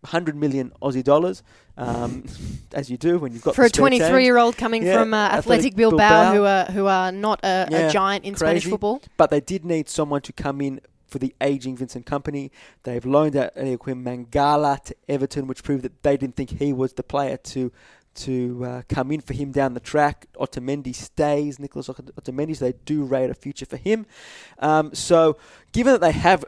100 0.00 0.36
million 0.36 0.72
Aussie 0.82 1.02
dollars, 1.04 1.42
um, 1.76 2.24
as 2.72 2.90
you 2.90 2.96
do 2.96 3.18
when 3.18 3.32
you've 3.32 3.42
got 3.42 3.54
For 3.54 3.62
a 3.62 3.68
the 3.68 3.74
spare 3.74 3.90
change. 3.90 4.02
23-year-old 4.02 4.56
coming 4.56 4.82
Yeah, 4.84 4.98
from 4.98 5.14
uh, 5.14 5.16
Athletic 5.16 5.38
Athletic 5.38 5.76
Bilbao, 5.76 6.32
Bilbao. 6.32 6.34
who 6.34 6.44
are 6.44 6.64
who 6.72 6.86
are 6.86 7.12
not 7.12 7.40
a, 7.42 7.68
Yeah, 7.70 7.78
a 7.88 7.90
giant 7.92 8.24
in 8.24 8.34
Spanish 8.36 8.64
football. 8.64 9.02
But 9.16 9.30
they 9.30 9.40
did 9.40 9.64
need 9.64 9.88
someone 9.88 10.20
to 10.22 10.32
come 10.32 10.60
in 10.60 10.80
for 11.06 11.18
the 11.18 11.34
aging 11.40 11.76
Vincent 11.76 12.04
Kompany. 12.06 12.50
They've 12.82 13.04
loaned 13.06 13.36
out 13.36 13.54
Eliaquim 13.54 14.02
Mangala 14.02 14.82
to 14.84 14.94
Everton, 15.08 15.46
which 15.46 15.62
proved 15.62 15.82
that 15.84 16.02
they 16.02 16.16
didn't 16.16 16.36
think 16.36 16.58
he 16.58 16.72
was 16.72 16.94
the 16.94 17.02
player 17.04 17.36
to 17.36 17.72
to 18.16 18.64
uh, 18.64 18.82
come 18.88 19.12
in 19.12 19.20
for 19.20 19.34
him 19.34 19.52
down 19.52 19.74
the 19.74 19.80
track. 19.80 20.24
Otamendi 20.40 20.94
stays, 20.94 21.58
Nicholas 21.58 21.88
Ot- 21.90 22.10
Otamendi, 22.18 22.56
so 22.56 22.64
they 22.64 22.72
do 22.86 23.04
rate 23.04 23.28
a 23.28 23.34
future 23.34 23.66
for 23.66 23.76
him. 23.76 24.06
Um, 24.58 24.94
so, 24.94 25.36
given 25.72 25.92
that 25.92 26.00
they 26.00 26.12
have 26.12 26.42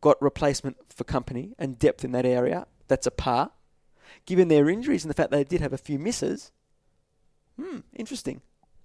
got 0.00 0.20
replacement 0.20 0.76
for 0.88 1.04
Kompany 1.04 1.52
and 1.58 1.78
depth 1.78 2.04
in 2.04 2.12
that 2.12 2.26
area, 2.26 2.66
that's 2.88 3.06
a 3.06 3.10
par. 3.10 3.52
Given 4.26 4.48
their 4.48 4.68
injuries 4.68 5.04
and 5.04 5.10
the 5.10 5.14
fact 5.14 5.30
they 5.30 5.44
did 5.44 5.60
have 5.60 5.72
a 5.72 5.78
few 5.78 5.98
misses, 5.98 6.52
hmm, 7.60 7.78
interesting. 7.94 8.42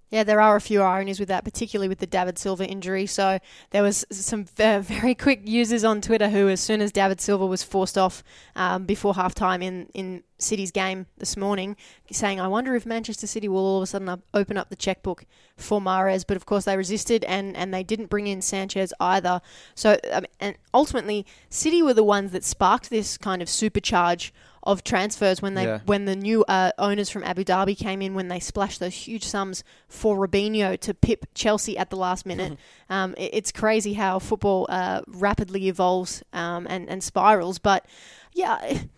Yeah, 0.08 0.22
there 0.22 0.40
are 0.40 0.54
a 0.54 0.60
few 0.60 0.82
ironies 0.82 1.18
with 1.18 1.28
that, 1.28 1.42
particularly 1.42 1.88
with 1.88 1.98
the 1.98 2.06
David 2.06 2.38
Silva 2.38 2.64
injury. 2.64 3.06
So 3.06 3.40
there 3.70 3.82
was 3.82 4.04
some 4.10 4.44
very 4.56 5.14
quick 5.16 5.40
users 5.44 5.82
on 5.82 6.00
Twitter 6.00 6.28
who, 6.28 6.48
as 6.48 6.60
soon 6.60 6.80
as 6.80 6.92
David 6.92 7.20
Silva 7.20 7.44
was 7.44 7.64
forced 7.64 7.98
off 7.98 8.22
um, 8.54 8.84
before 8.86 9.14
halftime 9.14 9.64
in 9.64 9.88
in 9.94 10.22
City's 10.38 10.70
game 10.70 11.06
this 11.18 11.36
morning, 11.36 11.76
saying, 12.12 12.40
"I 12.40 12.46
wonder 12.46 12.76
if 12.76 12.86
Manchester 12.86 13.26
City 13.26 13.48
will 13.48 13.66
all 13.66 13.78
of 13.78 13.82
a 13.82 13.86
sudden 13.86 14.22
open 14.32 14.56
up 14.56 14.68
the 14.68 14.76
checkbook 14.76 15.24
for 15.56 15.80
Mahrez." 15.80 16.24
But 16.26 16.36
of 16.36 16.46
course, 16.46 16.66
they 16.66 16.76
resisted 16.76 17.24
and 17.24 17.56
and 17.56 17.74
they 17.74 17.82
didn't 17.82 18.06
bring 18.06 18.28
in 18.28 18.42
Sanchez 18.42 18.92
either. 19.00 19.40
So 19.74 19.98
um, 20.12 20.24
and 20.38 20.56
ultimately, 20.72 21.26
City 21.50 21.82
were 21.82 21.94
the 21.94 22.04
ones 22.04 22.30
that 22.30 22.44
sparked 22.44 22.90
this 22.90 23.18
kind 23.18 23.42
of 23.42 23.48
supercharge 23.48 24.30
of 24.66 24.84
transfers 24.84 25.40
when 25.40 25.54
they 25.54 25.64
Yeah. 25.64 25.78
when 25.86 26.04
the 26.04 26.16
new 26.16 26.44
uh, 26.48 26.72
owners 26.78 27.08
from 27.08 27.22
Abu 27.24 27.44
Dhabi 27.44 27.76
came 27.78 28.02
in 28.02 28.14
when 28.14 28.28
they 28.28 28.40
splashed 28.40 28.80
those 28.80 28.94
huge 28.94 29.24
sums 29.24 29.64
for 29.88 30.16
Robinho 30.18 30.78
to 30.80 30.92
pip 30.92 31.24
Chelsea 31.34 31.78
at 31.78 31.88
the 31.90 31.96
last 31.96 32.26
minute. 32.26 32.58
um, 32.90 33.14
it- 33.16 33.30
it's 33.32 33.52
crazy 33.52 33.94
how 33.94 34.18
football 34.18 34.66
uh, 34.68 35.00
rapidly 35.06 35.68
evolves 35.68 36.22
um, 36.32 36.66
and 36.68 36.88
and 36.90 37.02
spirals. 37.02 37.58
But 37.58 37.86
yeah. 38.34 38.80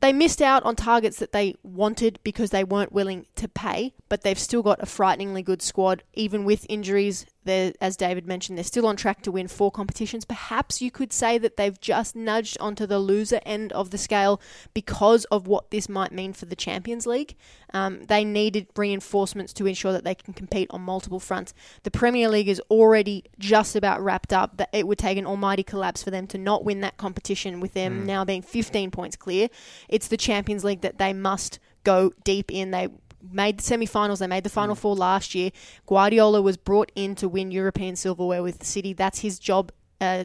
They 0.00 0.12
missed 0.12 0.42
out 0.42 0.62
on 0.64 0.76
targets 0.76 1.18
that 1.20 1.32
they 1.32 1.54
wanted 1.62 2.20
because 2.22 2.50
they 2.50 2.64
weren't 2.64 2.92
willing 2.92 3.24
to 3.36 3.48
pay, 3.48 3.94
but 4.10 4.22
they've 4.22 4.38
still 4.38 4.62
got 4.62 4.82
a 4.82 4.86
frighteningly 4.86 5.42
good 5.42 5.62
squad, 5.62 6.02
even 6.12 6.44
with 6.44 6.66
injuries. 6.68 7.24
They're, 7.46 7.72
as 7.80 7.96
David 7.96 8.26
mentioned, 8.26 8.58
they're 8.58 8.64
still 8.64 8.86
on 8.86 8.96
track 8.96 9.22
to 9.22 9.32
win 9.32 9.48
four 9.48 9.70
competitions. 9.70 10.24
Perhaps 10.24 10.82
you 10.82 10.90
could 10.90 11.12
say 11.12 11.38
that 11.38 11.56
they've 11.56 11.80
just 11.80 12.14
nudged 12.14 12.58
onto 12.60 12.86
the 12.86 12.98
loser 12.98 13.40
end 13.46 13.72
of 13.72 13.90
the 13.90 13.98
scale 13.98 14.40
because 14.74 15.24
of 15.26 15.46
what 15.46 15.70
this 15.70 15.88
might 15.88 16.12
mean 16.12 16.32
for 16.32 16.46
the 16.46 16.56
Champions 16.56 17.06
League. 17.06 17.36
Um, 17.72 18.04
they 18.04 18.24
needed 18.24 18.66
reinforcements 18.76 19.52
to 19.54 19.66
ensure 19.66 19.92
that 19.92 20.04
they 20.04 20.14
can 20.14 20.34
compete 20.34 20.68
on 20.70 20.82
multiple 20.82 21.20
fronts. 21.20 21.54
The 21.82 21.90
Premier 21.90 22.28
League 22.28 22.48
is 22.48 22.60
already 22.70 23.24
just 23.38 23.76
about 23.76 24.02
wrapped 24.02 24.32
up. 24.32 24.56
That 24.56 24.70
it 24.72 24.86
would 24.86 24.98
take 24.98 25.18
an 25.18 25.26
almighty 25.26 25.62
collapse 25.62 26.02
for 26.02 26.10
them 26.10 26.26
to 26.28 26.38
not 26.38 26.64
win 26.64 26.80
that 26.80 26.96
competition, 26.96 27.60
with 27.60 27.74
them 27.74 28.06
now 28.06 28.24
being 28.24 28.42
15 28.42 28.90
points 28.90 29.16
clear. 29.16 29.48
It's 29.88 30.08
the 30.08 30.16
Champions 30.16 30.64
League 30.64 30.80
that 30.82 30.98
they 30.98 31.12
must 31.12 31.58
go 31.84 32.12
deep 32.24 32.50
in. 32.52 32.72
They 32.72 32.88
made 33.30 33.58
the 33.58 33.62
semi-finals. 33.62 34.18
They 34.18 34.26
made 34.26 34.44
the 34.44 34.50
final 34.50 34.74
four 34.74 34.94
last 34.94 35.34
year. 35.34 35.50
Guardiola 35.86 36.42
was 36.42 36.56
brought 36.56 36.92
in 36.94 37.14
to 37.16 37.28
win 37.28 37.50
European 37.50 37.96
silverware 37.96 38.42
with 38.42 38.64
City. 38.64 38.92
That's 38.92 39.20
his 39.20 39.38
job. 39.38 39.72
Uh, 40.00 40.24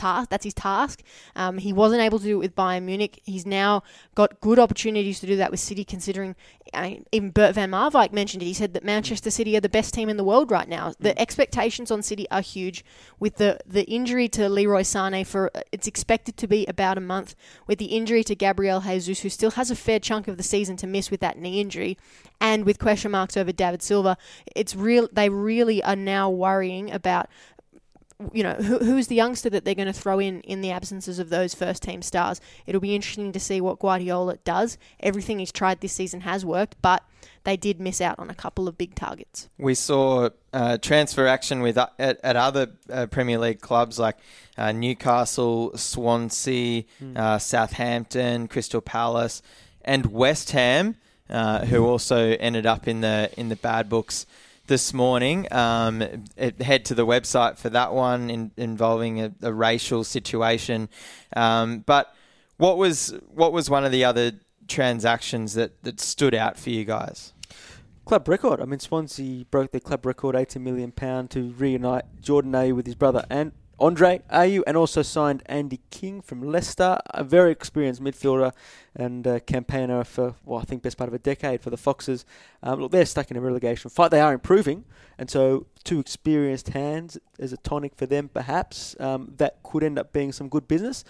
task. 0.00 0.30
That's 0.30 0.44
his 0.44 0.54
task. 0.54 1.02
Um, 1.36 1.58
he 1.58 1.72
wasn't 1.72 2.02
able 2.02 2.18
to 2.18 2.24
do 2.24 2.36
it 2.36 2.44
with 2.44 2.56
Bayern 2.56 2.84
Munich. 2.84 3.20
He's 3.24 3.46
now 3.46 3.82
got 4.14 4.40
good 4.40 4.58
opportunities 4.58 5.20
to 5.20 5.26
do 5.26 5.36
that 5.36 5.50
with 5.50 5.60
City, 5.60 5.84
considering 5.84 6.34
mean, 6.74 7.06
even 7.12 7.30
Bert 7.30 7.54
van 7.54 7.70
Marwijk 7.70 8.12
mentioned 8.12 8.42
it. 8.42 8.46
He 8.46 8.54
said 8.54 8.74
that 8.74 8.84
Manchester 8.84 9.30
City 9.30 9.56
are 9.56 9.60
the 9.60 9.68
best 9.68 9.94
team 9.94 10.08
in 10.08 10.16
the 10.16 10.24
world 10.24 10.50
right 10.50 10.68
now. 10.68 10.92
The 10.98 11.10
mm. 11.10 11.18
expectations 11.18 11.90
on 11.90 12.02
City 12.02 12.26
are 12.30 12.40
huge. 12.40 12.84
With 13.18 13.36
the, 13.36 13.58
the 13.66 13.84
injury 13.84 14.28
to 14.30 14.48
Leroy 14.48 14.82
Sane 14.82 15.24
for 15.24 15.50
uh, 15.54 15.62
it's 15.72 15.86
expected 15.86 16.36
to 16.38 16.46
be 16.46 16.66
about 16.66 16.98
a 16.98 17.00
month. 17.00 17.34
With 17.66 17.78
the 17.78 17.86
injury 17.86 18.24
to 18.24 18.34
Gabriel 18.34 18.80
Jesus, 18.80 19.20
who 19.20 19.28
still 19.28 19.52
has 19.52 19.70
a 19.70 19.76
fair 19.76 19.98
chunk 19.98 20.28
of 20.28 20.36
the 20.36 20.42
season 20.42 20.76
to 20.78 20.86
miss 20.86 21.10
with 21.10 21.20
that 21.20 21.38
knee 21.38 21.60
injury, 21.60 21.98
and 22.40 22.64
with 22.64 22.78
question 22.78 23.10
marks 23.10 23.36
over 23.36 23.52
David 23.52 23.82
Silva, 23.82 24.16
it's 24.54 24.74
real. 24.74 25.08
They 25.12 25.28
really 25.28 25.82
are 25.82 25.96
now 25.96 26.30
worrying 26.30 26.90
about 26.90 27.28
you 28.32 28.42
know, 28.42 28.54
who, 28.54 28.78
who's 28.78 29.06
the 29.06 29.14
youngster 29.14 29.50
that 29.50 29.64
they're 29.64 29.74
going 29.74 29.86
to 29.86 29.92
throw 29.92 30.18
in 30.18 30.40
in 30.42 30.60
the 30.60 30.70
absences 30.70 31.18
of 31.18 31.30
those 31.30 31.54
first 31.54 31.82
team 31.82 32.02
stars. 32.02 32.40
It'll 32.66 32.80
be 32.80 32.94
interesting 32.94 33.32
to 33.32 33.40
see 33.40 33.60
what 33.60 33.78
Guardiola 33.78 34.36
does. 34.44 34.78
Everything 35.00 35.38
he's 35.38 35.52
tried 35.52 35.80
this 35.80 35.92
season 35.92 36.22
has 36.22 36.44
worked, 36.44 36.76
but 36.82 37.04
they 37.44 37.56
did 37.56 37.80
miss 37.80 38.00
out 38.00 38.18
on 38.18 38.28
a 38.30 38.34
couple 38.34 38.68
of 38.68 38.76
big 38.76 38.94
targets. 38.94 39.48
We 39.58 39.74
saw 39.74 40.30
uh, 40.52 40.78
transfer 40.78 41.26
action 41.26 41.60
with 41.60 41.78
uh, 41.78 41.88
at, 41.98 42.20
at 42.22 42.36
other 42.36 42.72
uh, 42.90 43.06
Premier 43.06 43.38
League 43.38 43.60
clubs 43.60 43.98
like 43.98 44.18
uh, 44.58 44.72
Newcastle, 44.72 45.76
Swansea, 45.76 46.84
uh, 47.16 47.38
Southampton, 47.38 48.48
Crystal 48.48 48.80
Palace, 48.80 49.42
and 49.82 50.06
West 50.06 50.50
Ham, 50.50 50.96
uh, 51.30 51.64
who 51.66 51.86
also 51.86 52.36
ended 52.36 52.66
up 52.66 52.86
in 52.86 53.00
the 53.00 53.30
in 53.36 53.48
the 53.48 53.56
bad 53.56 53.88
books 53.88 54.26
this 54.70 54.94
morning. 54.94 55.48
Um, 55.50 56.00
head 56.38 56.84
to 56.86 56.94
the 56.94 57.04
website 57.04 57.58
for 57.58 57.68
that 57.70 57.92
one 57.92 58.30
in, 58.30 58.52
involving 58.56 59.20
a, 59.20 59.32
a 59.42 59.52
racial 59.52 60.04
situation. 60.04 60.88
Um, 61.36 61.80
but 61.80 62.14
what 62.56 62.78
was 62.78 63.12
what 63.34 63.52
was 63.52 63.68
one 63.68 63.84
of 63.84 63.90
the 63.90 64.04
other 64.04 64.32
transactions 64.68 65.54
that, 65.54 65.82
that 65.82 65.98
stood 65.98 66.36
out 66.36 66.56
for 66.56 66.70
you 66.70 66.84
guys? 66.84 67.32
Club 68.04 68.28
record. 68.28 68.60
I 68.60 68.64
mean, 68.64 68.78
Swansea 68.78 69.44
broke 69.50 69.72
their 69.72 69.80
club 69.80 70.06
record, 70.06 70.36
eighty 70.36 70.60
million 70.60 70.92
pound, 70.92 71.30
to 71.30 71.50
reunite 71.50 72.04
Jordan 72.20 72.52
Ayew 72.52 72.76
with 72.76 72.86
his 72.86 72.94
brother 72.94 73.26
and 73.28 73.50
Andre 73.80 74.20
Ayew, 74.30 74.62
and 74.66 74.76
also 74.76 75.02
signed 75.02 75.42
Andy 75.46 75.80
King 75.90 76.20
from 76.20 76.42
Leicester, 76.42 76.98
a 77.06 77.24
very 77.24 77.50
experienced 77.50 78.02
midfielder 78.02 78.52
and 78.94 79.24
campaigner 79.46 80.04
for 80.04 80.34
well, 80.44 80.60
I 80.60 80.64
think 80.64 80.82
best 80.82 80.98
part 80.98 81.08
of 81.08 81.14
a 81.14 81.18
decade 81.18 81.62
for 81.62 81.70
the 81.70 81.76
Foxes. 81.76 82.24
Um, 82.62 82.80
look, 82.80 82.92
they're 82.92 83.06
stuck 83.06 83.30
in 83.30 83.36
a 83.36 83.40
relegation 83.40 83.90
fight. 83.90 84.10
They 84.10 84.20
are 84.20 84.32
improving, 84.32 84.84
and 85.18 85.30
so 85.30 85.66
two 85.84 85.98
experienced 85.98 86.68
hands 86.70 87.18
is 87.38 87.52
a 87.52 87.56
tonic 87.58 87.94
for 87.94 88.06
them, 88.06 88.28
perhaps. 88.28 88.94
Um, 89.00 89.32
that 89.38 89.62
could 89.62 89.82
end 89.82 89.98
up 89.98 90.12
being 90.12 90.32
some 90.32 90.48
good 90.48 90.68
business. 90.68 91.04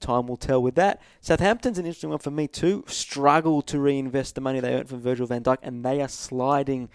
Time 0.00 0.26
will 0.26 0.36
tell 0.36 0.62
with 0.62 0.74
that. 0.74 1.00
Southampton's 1.20 1.78
an 1.78 1.86
interesting 1.86 2.10
one 2.10 2.18
for 2.18 2.30
me 2.30 2.48
too. 2.48 2.84
Struggle 2.86 3.62
to 3.62 3.78
reinvest 3.78 4.34
the 4.34 4.40
money 4.40 4.60
they 4.60 4.74
earned 4.74 4.88
from 4.88 5.00
Virgil 5.00 5.26
van 5.26 5.42
Dijk, 5.42 5.58
and 5.62 5.84
they 5.84 6.00
are 6.00 6.08
sliding 6.08 6.88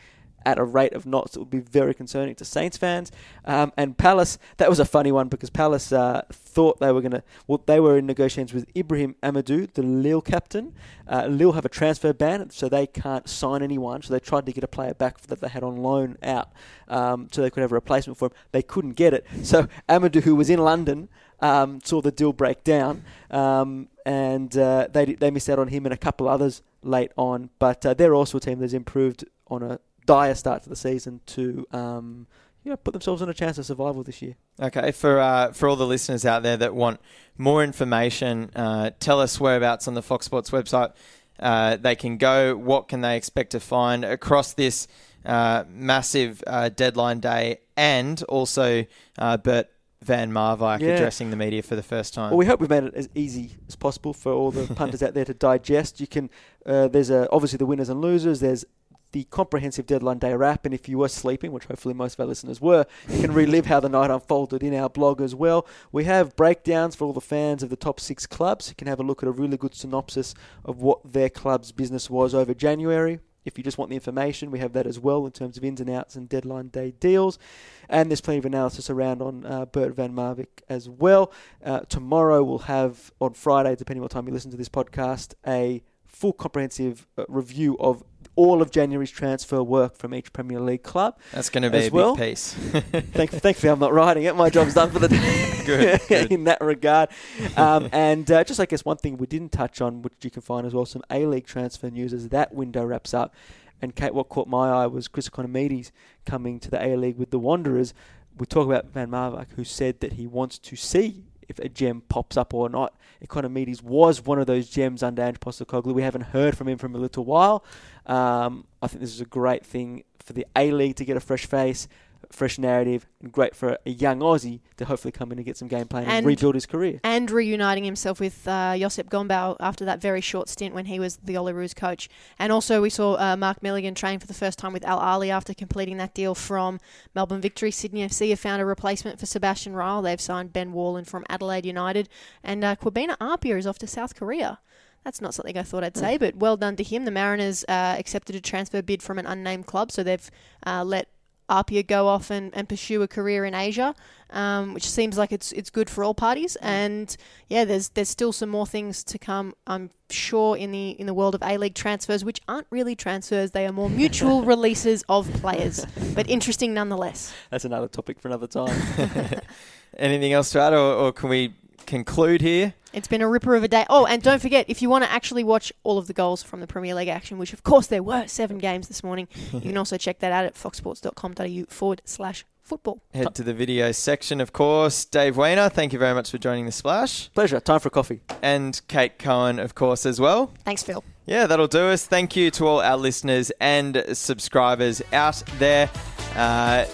at 0.46 0.58
a 0.58 0.64
rate 0.64 0.94
of 0.94 1.06
knots 1.06 1.34
that 1.34 1.40
would 1.40 1.50
be 1.50 1.60
very 1.60 1.94
concerning 1.94 2.36
to 2.36 2.46
Saints 2.46 2.78
fans. 2.78 3.12
Um, 3.46 3.72
and 3.78 3.98
Palace, 3.98 4.38
that 4.58 4.70
was 4.70 4.80
a 4.80 4.86
funny 4.86 5.12
one 5.12 5.28
because 5.28 5.50
Palace 5.50 5.92
uh, 5.92 6.24
thought 6.32 6.80
they 6.80 6.92
were 6.92 7.02
going 7.02 7.12
to, 7.12 7.24
well, 7.48 7.62
they 7.66 7.80
were 7.80 7.98
in 7.98 8.06
negotiations 8.06 8.54
with 8.54 8.66
Ibrahim 8.76 9.16
Amadou, 9.24 9.72
the 9.74 9.84
Lille 9.84 10.22
captain. 10.22 10.74
Uh, 11.08 11.26
Lille 11.28 11.54
have 11.54 11.66
a 11.66 11.70
transfer 11.70 12.14
ban, 12.14 12.50
so 12.50 12.70
they 12.70 12.88
can't 12.88 13.28
sign 13.28 13.62
anyone. 13.62 14.02
So 14.02 14.14
they 14.14 14.20
tried 14.20 14.46
to 14.46 14.52
get 14.52 14.64
a 14.64 14.68
player 14.68 14.94
back 14.94 15.22
that 15.22 15.42
they 15.42 15.50
had 15.50 15.64
on 15.64 15.78
loan 15.78 16.18
out 16.24 16.52
um, 16.88 17.28
so 17.32 17.42
they 17.42 17.50
could 17.50 17.62
have 17.62 17.72
a 17.72 17.76
replacement 17.76 18.18
for 18.18 18.28
him. 18.28 18.34
They 18.52 18.62
couldn't 18.62 18.94
get 18.94 19.14
it. 19.14 19.26
So 19.44 19.68
Amadou, 19.88 20.22
who 20.24 20.36
was 20.36 20.50
in 20.50 20.60
London, 20.60 21.10
um, 21.42 21.80
saw 21.84 22.02
the 22.02 22.12
deal 22.12 22.34
break 22.34 22.64
down, 22.64 23.04
um, 23.32 23.88
and 24.06 24.56
uh, 24.58 24.88
they 24.92 25.06
they 25.06 25.32
missed 25.32 25.50
out 25.50 25.60
on 25.60 25.70
him 25.70 25.86
and 25.86 25.94
a 25.94 25.98
couple 25.98 26.28
others 26.28 26.62
late 26.84 27.12
on. 27.18 27.50
But 27.60 27.86
uh, 27.86 27.94
they're 27.94 28.16
also 28.16 28.38
a 28.38 28.42
team 28.42 28.60
that's 28.60 28.74
improved 28.74 29.26
on 29.48 29.64
a 29.64 29.80
dire 30.10 30.36
start 30.36 30.64
to 30.64 30.70
the 30.70 30.76
season 30.76 31.22
to 31.28 31.68
um, 31.72 32.26
you 32.64 32.72
know 32.72 32.78
put 32.78 32.94
themselves 32.94 33.22
on 33.22 33.30
a 33.30 33.34
chance 33.34 33.58
of 33.60 33.66
survival 33.66 34.04
this 34.04 34.22
year. 34.22 34.36
Okay, 34.60 34.92
for 34.92 35.20
uh, 35.20 35.52
for 35.54 35.70
all 35.70 35.76
the 35.76 35.86
listeners 35.88 36.26
out 36.26 36.42
there 36.44 36.58
that 36.58 36.74
want 36.74 37.00
more 37.38 37.64
information, 37.64 38.50
uh, 38.56 38.90
tell 39.00 39.20
us 39.22 39.40
whereabouts 39.40 39.88
on 39.88 39.94
the 39.94 40.02
Fox 40.02 40.26
Sports 40.26 40.50
website 40.50 40.94
uh, 41.40 41.78
they 41.78 41.96
can 41.96 42.18
go. 42.18 42.56
What 42.58 42.88
can 42.88 43.02
they 43.02 43.16
expect 43.16 43.52
to 43.52 43.60
find 43.60 44.04
across 44.04 44.54
this 44.54 44.88
uh, 45.26 45.64
massive 45.70 46.44
uh, 46.48 46.70
deadline 46.70 47.20
day, 47.20 47.60
and 47.78 48.22
also 48.24 48.86
uh, 49.18 49.38
Bert 49.38 49.68
Van 50.02 50.32
Marwijk 50.32 50.80
Yeah. 50.80 50.90
addressing 50.96 51.30
the 51.30 51.36
media 51.36 51.62
for 51.62 51.76
the 51.76 51.84
first 51.84 52.14
time. 52.14 52.32
Well, 52.32 52.38
we 52.38 52.46
hope 52.46 52.60
we've 52.62 52.70
made 52.70 52.86
it 52.86 52.96
as 52.96 53.10
easy 53.16 53.58
as 53.68 53.76
possible 53.76 54.14
for 54.14 54.32
all 54.32 54.50
the 54.52 54.74
punters 54.80 55.04
out 55.04 55.14
there 55.14 55.26
to 55.26 55.34
digest. 55.34 56.00
You 56.00 56.08
can 56.08 56.30
uh, 56.66 56.88
there's 56.88 57.10
a, 57.10 57.30
obviously 57.32 57.58
the 57.58 57.66
winners 57.66 57.90
and 57.90 58.02
losers. 58.02 58.40
There's 58.40 58.66
the 59.12 59.24
comprehensive 59.26 59.86
deadline 59.86 60.20
day 60.20 60.34
wrap, 60.34 60.66
and 60.66 60.74
if 60.74 60.88
you 60.88 60.98
were 60.98 61.10
sleeping, 61.10 61.52
which 61.52 61.66
hopefully 61.66 61.94
most 61.94 62.14
of 62.14 62.20
our 62.20 62.26
listeners 62.26 62.62
were, 62.62 62.86
you 63.10 63.22
can 63.22 63.34
relive 63.34 63.66
how 63.66 63.80
the 63.80 63.90
night 63.90 64.12
unfolded 64.12 64.64
in 64.64 64.74
our 64.74 64.90
blog 64.90 65.22
as 65.22 65.34
well. 65.34 65.68
We 65.92 66.04
have 66.06 66.36
breakdowns 66.36 66.96
for 66.96 67.06
all 67.06 67.14
the 67.14 67.22
fans 67.22 67.64
of 67.64 67.70
the 67.70 67.76
top 67.76 68.00
six 68.00 68.26
clubs. 68.26 68.70
You 68.70 68.76
can 68.76 68.88
have 68.88 69.00
a 69.00 69.04
look 69.04 69.24
at 69.24 69.30
a 69.30 69.32
really 69.32 69.58
good 69.58 69.76
synopsis 69.76 70.34
of 70.64 70.82
what 70.82 71.00
their 71.04 71.30
club's 71.30 71.72
business 71.72 72.10
was 72.10 72.34
over 72.34 72.54
January. 72.54 73.20
If 73.46 73.58
you 73.58 73.64
just 73.64 73.78
want 73.78 73.90
the 73.90 73.96
information, 73.96 74.52
we 74.52 74.60
have 74.60 74.74
that 74.74 74.86
as 74.86 75.00
well 75.00 75.26
in 75.26 75.32
terms 75.32 75.58
of 75.58 75.64
ins 75.64 75.82
and 75.82 75.90
outs 75.90 76.16
and 76.16 76.30
deadline 76.30 76.68
day 76.68 76.92
deals. 76.92 77.40
And 77.88 78.12
there's 78.12 78.22
plenty 78.22 78.40
of 78.40 78.46
analysis 78.46 78.90
around 78.90 79.22
on 79.22 79.46
uh, 79.46 79.66
Bert 79.66 79.96
Van 79.96 80.14
Marwijk 80.14 80.62
as 80.68 80.88
well. 80.90 81.32
Uh, 81.64 81.80
tomorrow 81.82 82.44
we'll 82.44 82.60
have, 82.60 83.12
on 83.20 83.34
Friday, 83.34 83.76
depending 83.76 84.02
on 84.02 84.04
what 84.04 84.12
time 84.12 84.28
you 84.28 84.34
listen 84.34 84.52
to 84.52 84.58
this 84.58 84.70
podcast, 84.70 85.34
a 85.48 85.82
full 86.06 86.34
comprehensive 86.34 87.08
uh, 87.18 87.24
review 87.28 87.78
of 87.80 88.04
all 88.40 88.62
of 88.62 88.72
January's 88.72 89.12
transfer 89.12 89.62
work 89.62 89.98
from 89.98 90.14
each 90.14 90.32
Premier 90.32 90.62
League 90.62 90.82
club. 90.82 91.20
That's 91.34 91.50
going 91.50 91.64
to 91.64 91.70
be 91.70 91.88
a 91.88 91.92
big 91.92 92.18
piece. 92.18 92.54
Thank, 92.54 93.32
thankfully, 93.32 93.70
I'm 93.70 93.80
not 93.80 93.92
writing 93.92 94.24
it. 94.24 94.34
My 94.34 94.50
job's 94.50 94.76
done 94.76 94.92
for 94.92 95.00
the 95.00 95.08
day. 95.10 95.62
Good, 95.66 96.02
good. 96.08 96.32
in 96.32 96.46
that 96.46 96.62
regard. 96.62 97.10
Um, 97.58 97.90
and 97.92 98.32
uh, 98.32 98.46
just, 98.46 98.62
I 98.62 98.66
guess, 98.66 98.86
one 98.86 98.96
thing 98.96 99.18
we 99.18 99.28
didn't 99.28 99.52
touch 99.52 99.82
on, 99.82 100.02
which 100.04 100.14
you 100.22 100.32
can 100.32 100.42
find 100.42 100.66
as 100.66 100.74
well, 100.74 100.86
some 100.86 101.04
A 101.12 101.26
League 101.26 101.48
transfer 101.48 101.90
news 101.90 102.14
as 102.14 102.30
that 102.30 102.54
window 102.54 102.86
wraps 102.86 103.14
up. 103.14 103.36
And 103.82 103.94
Kate, 103.94 104.14
what 104.14 104.30
caught 104.30 104.48
my 104.48 104.70
eye 104.70 104.88
was 104.88 105.10
Chris 105.10 105.28
Ikonomidis 105.28 105.92
coming 106.26 106.62
to 106.62 106.72
the 106.72 106.82
A 106.82 106.96
League 106.96 107.18
with 107.18 107.32
the 107.32 107.40
Wanderers. 107.40 107.94
We 108.38 108.46
talk 108.46 108.66
about 108.66 108.86
Van 108.86 109.12
Marwijk, 109.12 109.48
who 109.58 109.66
said 109.66 110.00
that 110.00 110.14
he 110.14 110.28
wants 110.28 110.58
to 110.60 110.78
see 110.78 111.26
if 111.50 111.60
a 111.60 111.68
gem 111.68 112.02
pops 112.08 112.38
up 112.38 112.54
or 112.54 112.70
not. 112.70 112.96
Ikonomidis 113.26 113.84
was 113.84 114.24
one 114.24 114.40
of 114.40 114.48
those 114.48 114.70
gems 114.70 115.04
under 115.04 115.22
Ange 115.22 115.40
Postecoglou. 115.40 115.94
We 115.94 116.04
haven't 116.04 116.22
heard 116.22 116.56
from 116.56 116.70
him 116.70 116.78
for 116.78 116.88
a 116.88 116.92
little 116.92 117.26
while. 117.26 117.66
Um, 118.06 118.66
I 118.82 118.88
think 118.88 119.02
this 119.02 119.14
is 119.14 119.20
a 119.20 119.26
great 119.26 119.66
thing 119.66 120.04
for 120.20 120.34
the 120.34 120.46
A 120.56 120.72
League 120.72 120.96
to 120.98 121.06
get 121.06 121.18
a 121.18 121.20
fresh 121.20 121.46
face 121.46 121.88
fresh 122.32 122.58
narrative, 122.60 123.08
and 123.22 123.32
great 123.32 123.56
for 123.56 123.78
a 123.86 123.90
young 123.90 124.20
Aussie 124.20 124.60
to 124.78 124.86
hopefully 124.86 125.12
come 125.12 125.32
in 125.32 125.38
and 125.40 125.46
get 125.46 125.58
some 125.58 125.68
game 125.68 125.88
playing 125.88 126.08
and, 126.08 126.18
And- 126.20 126.26
rebuild 126.28 126.56
his 126.56 126.66
career. 126.66 127.00
and 127.04 127.30
reuniting 127.32 127.84
himself 127.84 128.20
with 128.20 128.48
uh, 128.48 128.74
Josep 128.76 129.06
Gombau 129.10 129.56
after 129.60 129.84
that 129.86 130.00
very 130.02 130.22
short 130.22 130.48
stint 130.50 130.76
when 130.76 130.86
he 130.86 131.00
was 131.00 131.18
the 131.18 131.34
Olyroos 131.36 131.76
coach. 131.76 132.10
And 132.38 132.52
also, 132.52 132.82
we 132.82 132.90
saw 132.90 133.16
uh, 133.16 133.36
Mark 133.36 133.64
Milligan 133.64 133.96
train 133.96 134.20
for 134.20 134.28
the 134.28 134.34
first 134.34 134.60
time 134.60 134.74
with 134.74 134.86
Al 134.86 135.00
Ahli 135.00 135.30
after 135.30 135.54
completing 135.54 135.98
that 135.98 136.14
deal 136.14 136.36
from 136.36 136.80
Melbourne 137.16 137.42
Victory. 137.42 137.72
Sydney 137.72 138.06
FC 138.06 138.30
have 138.30 138.40
found 138.40 138.62
a 138.62 138.66
replacement 138.66 139.20
for 139.20 139.26
Sebastian 139.26 139.74
Ryall. 139.74 140.04
They've 140.04 140.22
signed 140.22 140.54
Ben 140.54 140.72
Warland 140.72 141.08
from 141.08 141.26
Adelaide 141.30 141.66
United, 141.66 142.10
and 142.44 142.64
uh, 142.64 142.76
Kwabena 142.76 143.18
Appiah 143.18 143.58
is 143.58 143.66
off 143.68 143.80
to 143.80 143.88
South 143.88 144.16
Korea. 144.16 144.60
That's 145.06 145.22
not 145.22 145.34
something 145.34 145.58
I 145.58 145.64
thought 145.64 145.84
I'd 145.86 145.96
say, 145.96 146.18
but 146.18 146.36
well 146.36 146.58
done 146.58 146.76
to 146.76 146.84
him. 146.84 147.06
The 147.06 147.12
Mariners 147.12 147.64
uh, 147.70 147.96
accepted 147.98 148.36
a 148.36 148.42
transfer 148.42 148.82
bid 148.82 149.02
from 149.02 149.18
an 149.18 149.26
unnamed 149.26 149.66
club, 149.66 149.92
so 149.94 150.04
they've 150.04 150.30
uh, 150.68 150.84
let 150.84 151.08
Appiah 151.50 151.86
go 151.86 152.08
off 152.08 152.30
and, 152.30 152.54
and 152.56 152.70
pursue 152.70 153.02
a 153.02 153.08
career 153.08 153.44
in 153.44 153.56
Asia, 153.56 153.96
um, 154.30 154.74
which 154.74 154.90
seems 154.90 155.18
like 155.18 155.32
it's 155.32 155.52
it's 155.52 155.70
good 155.70 155.90
for 155.90 156.04
all 156.04 156.14
parties. 156.14 156.56
And 156.58 157.16
yeah, 157.48 157.66
there's 157.66 157.90
there's 157.90 158.10
still 158.10 158.32
some 158.32 158.50
more 158.50 158.68
things 158.68 159.04
to 159.06 159.18
come. 159.18 159.54
I'm 159.68 159.90
sure 160.10 160.56
in 160.56 160.72
the 160.72 160.92
in 160.92 161.08
the 161.08 161.14
world 161.14 161.36
of 161.36 161.42
A 161.44 161.58
League 161.58 161.76
transfers, 161.76 162.24
which 162.24 162.40
aren't 162.48 162.68
really 162.70 162.96
transfers, 162.96 163.52
they 163.52 163.66
are 163.66 163.72
more 163.72 163.90
mutual 163.90 164.42
releases 164.54 165.04
of 165.10 165.32
players, 165.34 165.86
but 166.16 166.30
interesting 166.30 166.74
nonetheless. 166.74 167.34
That's 167.50 167.66
another 167.66 167.88
topic 167.88 168.20
for 168.20 168.28
another 168.28 168.48
time. 168.48 168.80
Anything 169.98 170.34
else 170.34 170.52
to 170.52 170.62
add, 170.62 170.74
or, 170.74 170.94
or 170.94 171.12
can 171.12 171.30
we 171.30 171.54
conclude 171.90 172.42
here? 172.42 172.76
It's 172.94 173.08
been 173.08 173.22
a 173.22 173.28
ripper 173.28 173.56
of 173.56 173.64
a 173.64 173.68
day. 173.68 173.86
Oh, 173.90 174.06
and 174.06 174.22
don't 174.22 174.42
forget, 174.42 174.66
if 174.70 174.82
you 174.82 174.90
want 174.90 175.04
to 175.04 175.12
actually 175.12 175.44
watch 175.44 175.74
all 175.84 175.98
of 175.98 176.08
the 176.08 176.14
goals 176.14 176.44
from 176.44 176.60
the 176.62 176.68
Premier 176.68 176.94
League 176.94 177.08
action, 177.08 177.38
which 177.38 177.52
of 177.52 177.64
course 177.64 177.88
there 177.88 178.04
were 178.04 178.28
seven 178.28 178.60
games 178.60 178.88
this 178.88 179.04
morning, 179.04 179.28
you 179.52 179.62
can 179.62 179.78
also 179.84 179.98
check 179.98 180.20
that 180.20 180.32
out 180.32 180.46
at 180.46 180.54
foxsports.com.au 180.54 181.66
forward 181.68 182.02
slash 182.06 182.46
football. 182.62 183.02
Head 183.14 183.34
to 183.36 183.44
the 183.44 183.54
video 183.56 183.92
section, 183.92 184.40
of 184.40 184.54
course. 184.54 185.04
Dave 185.04 185.36
Weiner, 185.36 185.70
thank 185.70 185.92
you 185.92 185.98
very 186.00 186.14
much 186.14 186.30
for 186.30 186.38
joining 186.38 186.68
the 186.68 186.72
Splash. 186.72 187.30
Pleasure. 187.30 187.60
Time 187.60 187.80
for 187.80 187.90
coffee. 187.90 188.22
And 188.44 188.80
Kate 188.88 189.18
Cohen, 189.18 189.58
of 189.58 189.74
course, 189.74 190.06
as 190.06 190.22
well. 190.22 190.54
Thanks, 190.64 190.84
Phil. 190.84 191.04
Yeah, 191.26 191.48
that'll 191.48 191.68
do 191.68 191.88
us. 191.88 192.06
Thank 192.06 192.36
you 192.36 192.52
to 192.52 192.68
all 192.68 192.82
our 192.82 192.98
listeners 192.98 193.52
and 193.60 194.04
subscribers 194.14 195.02
out 195.12 195.44
there. 195.58 195.90
Uh, 196.36 196.86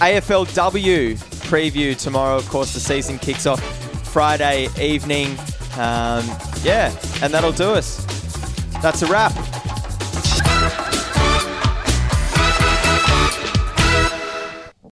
AFLW 0.00 1.16
preview 1.48 1.96
tomorrow. 1.98 2.36
Of 2.36 2.48
course, 2.50 2.74
the 2.74 2.80
season 2.80 3.18
kicks 3.18 3.46
off 3.46 3.87
Friday 4.08 4.68
evening. 4.80 5.30
Um, 5.76 6.24
yeah, 6.62 6.94
and 7.22 7.32
that'll 7.32 7.52
do 7.52 7.70
us. 7.70 8.04
That's 8.82 9.02
a 9.02 9.06
wrap. 9.06 9.32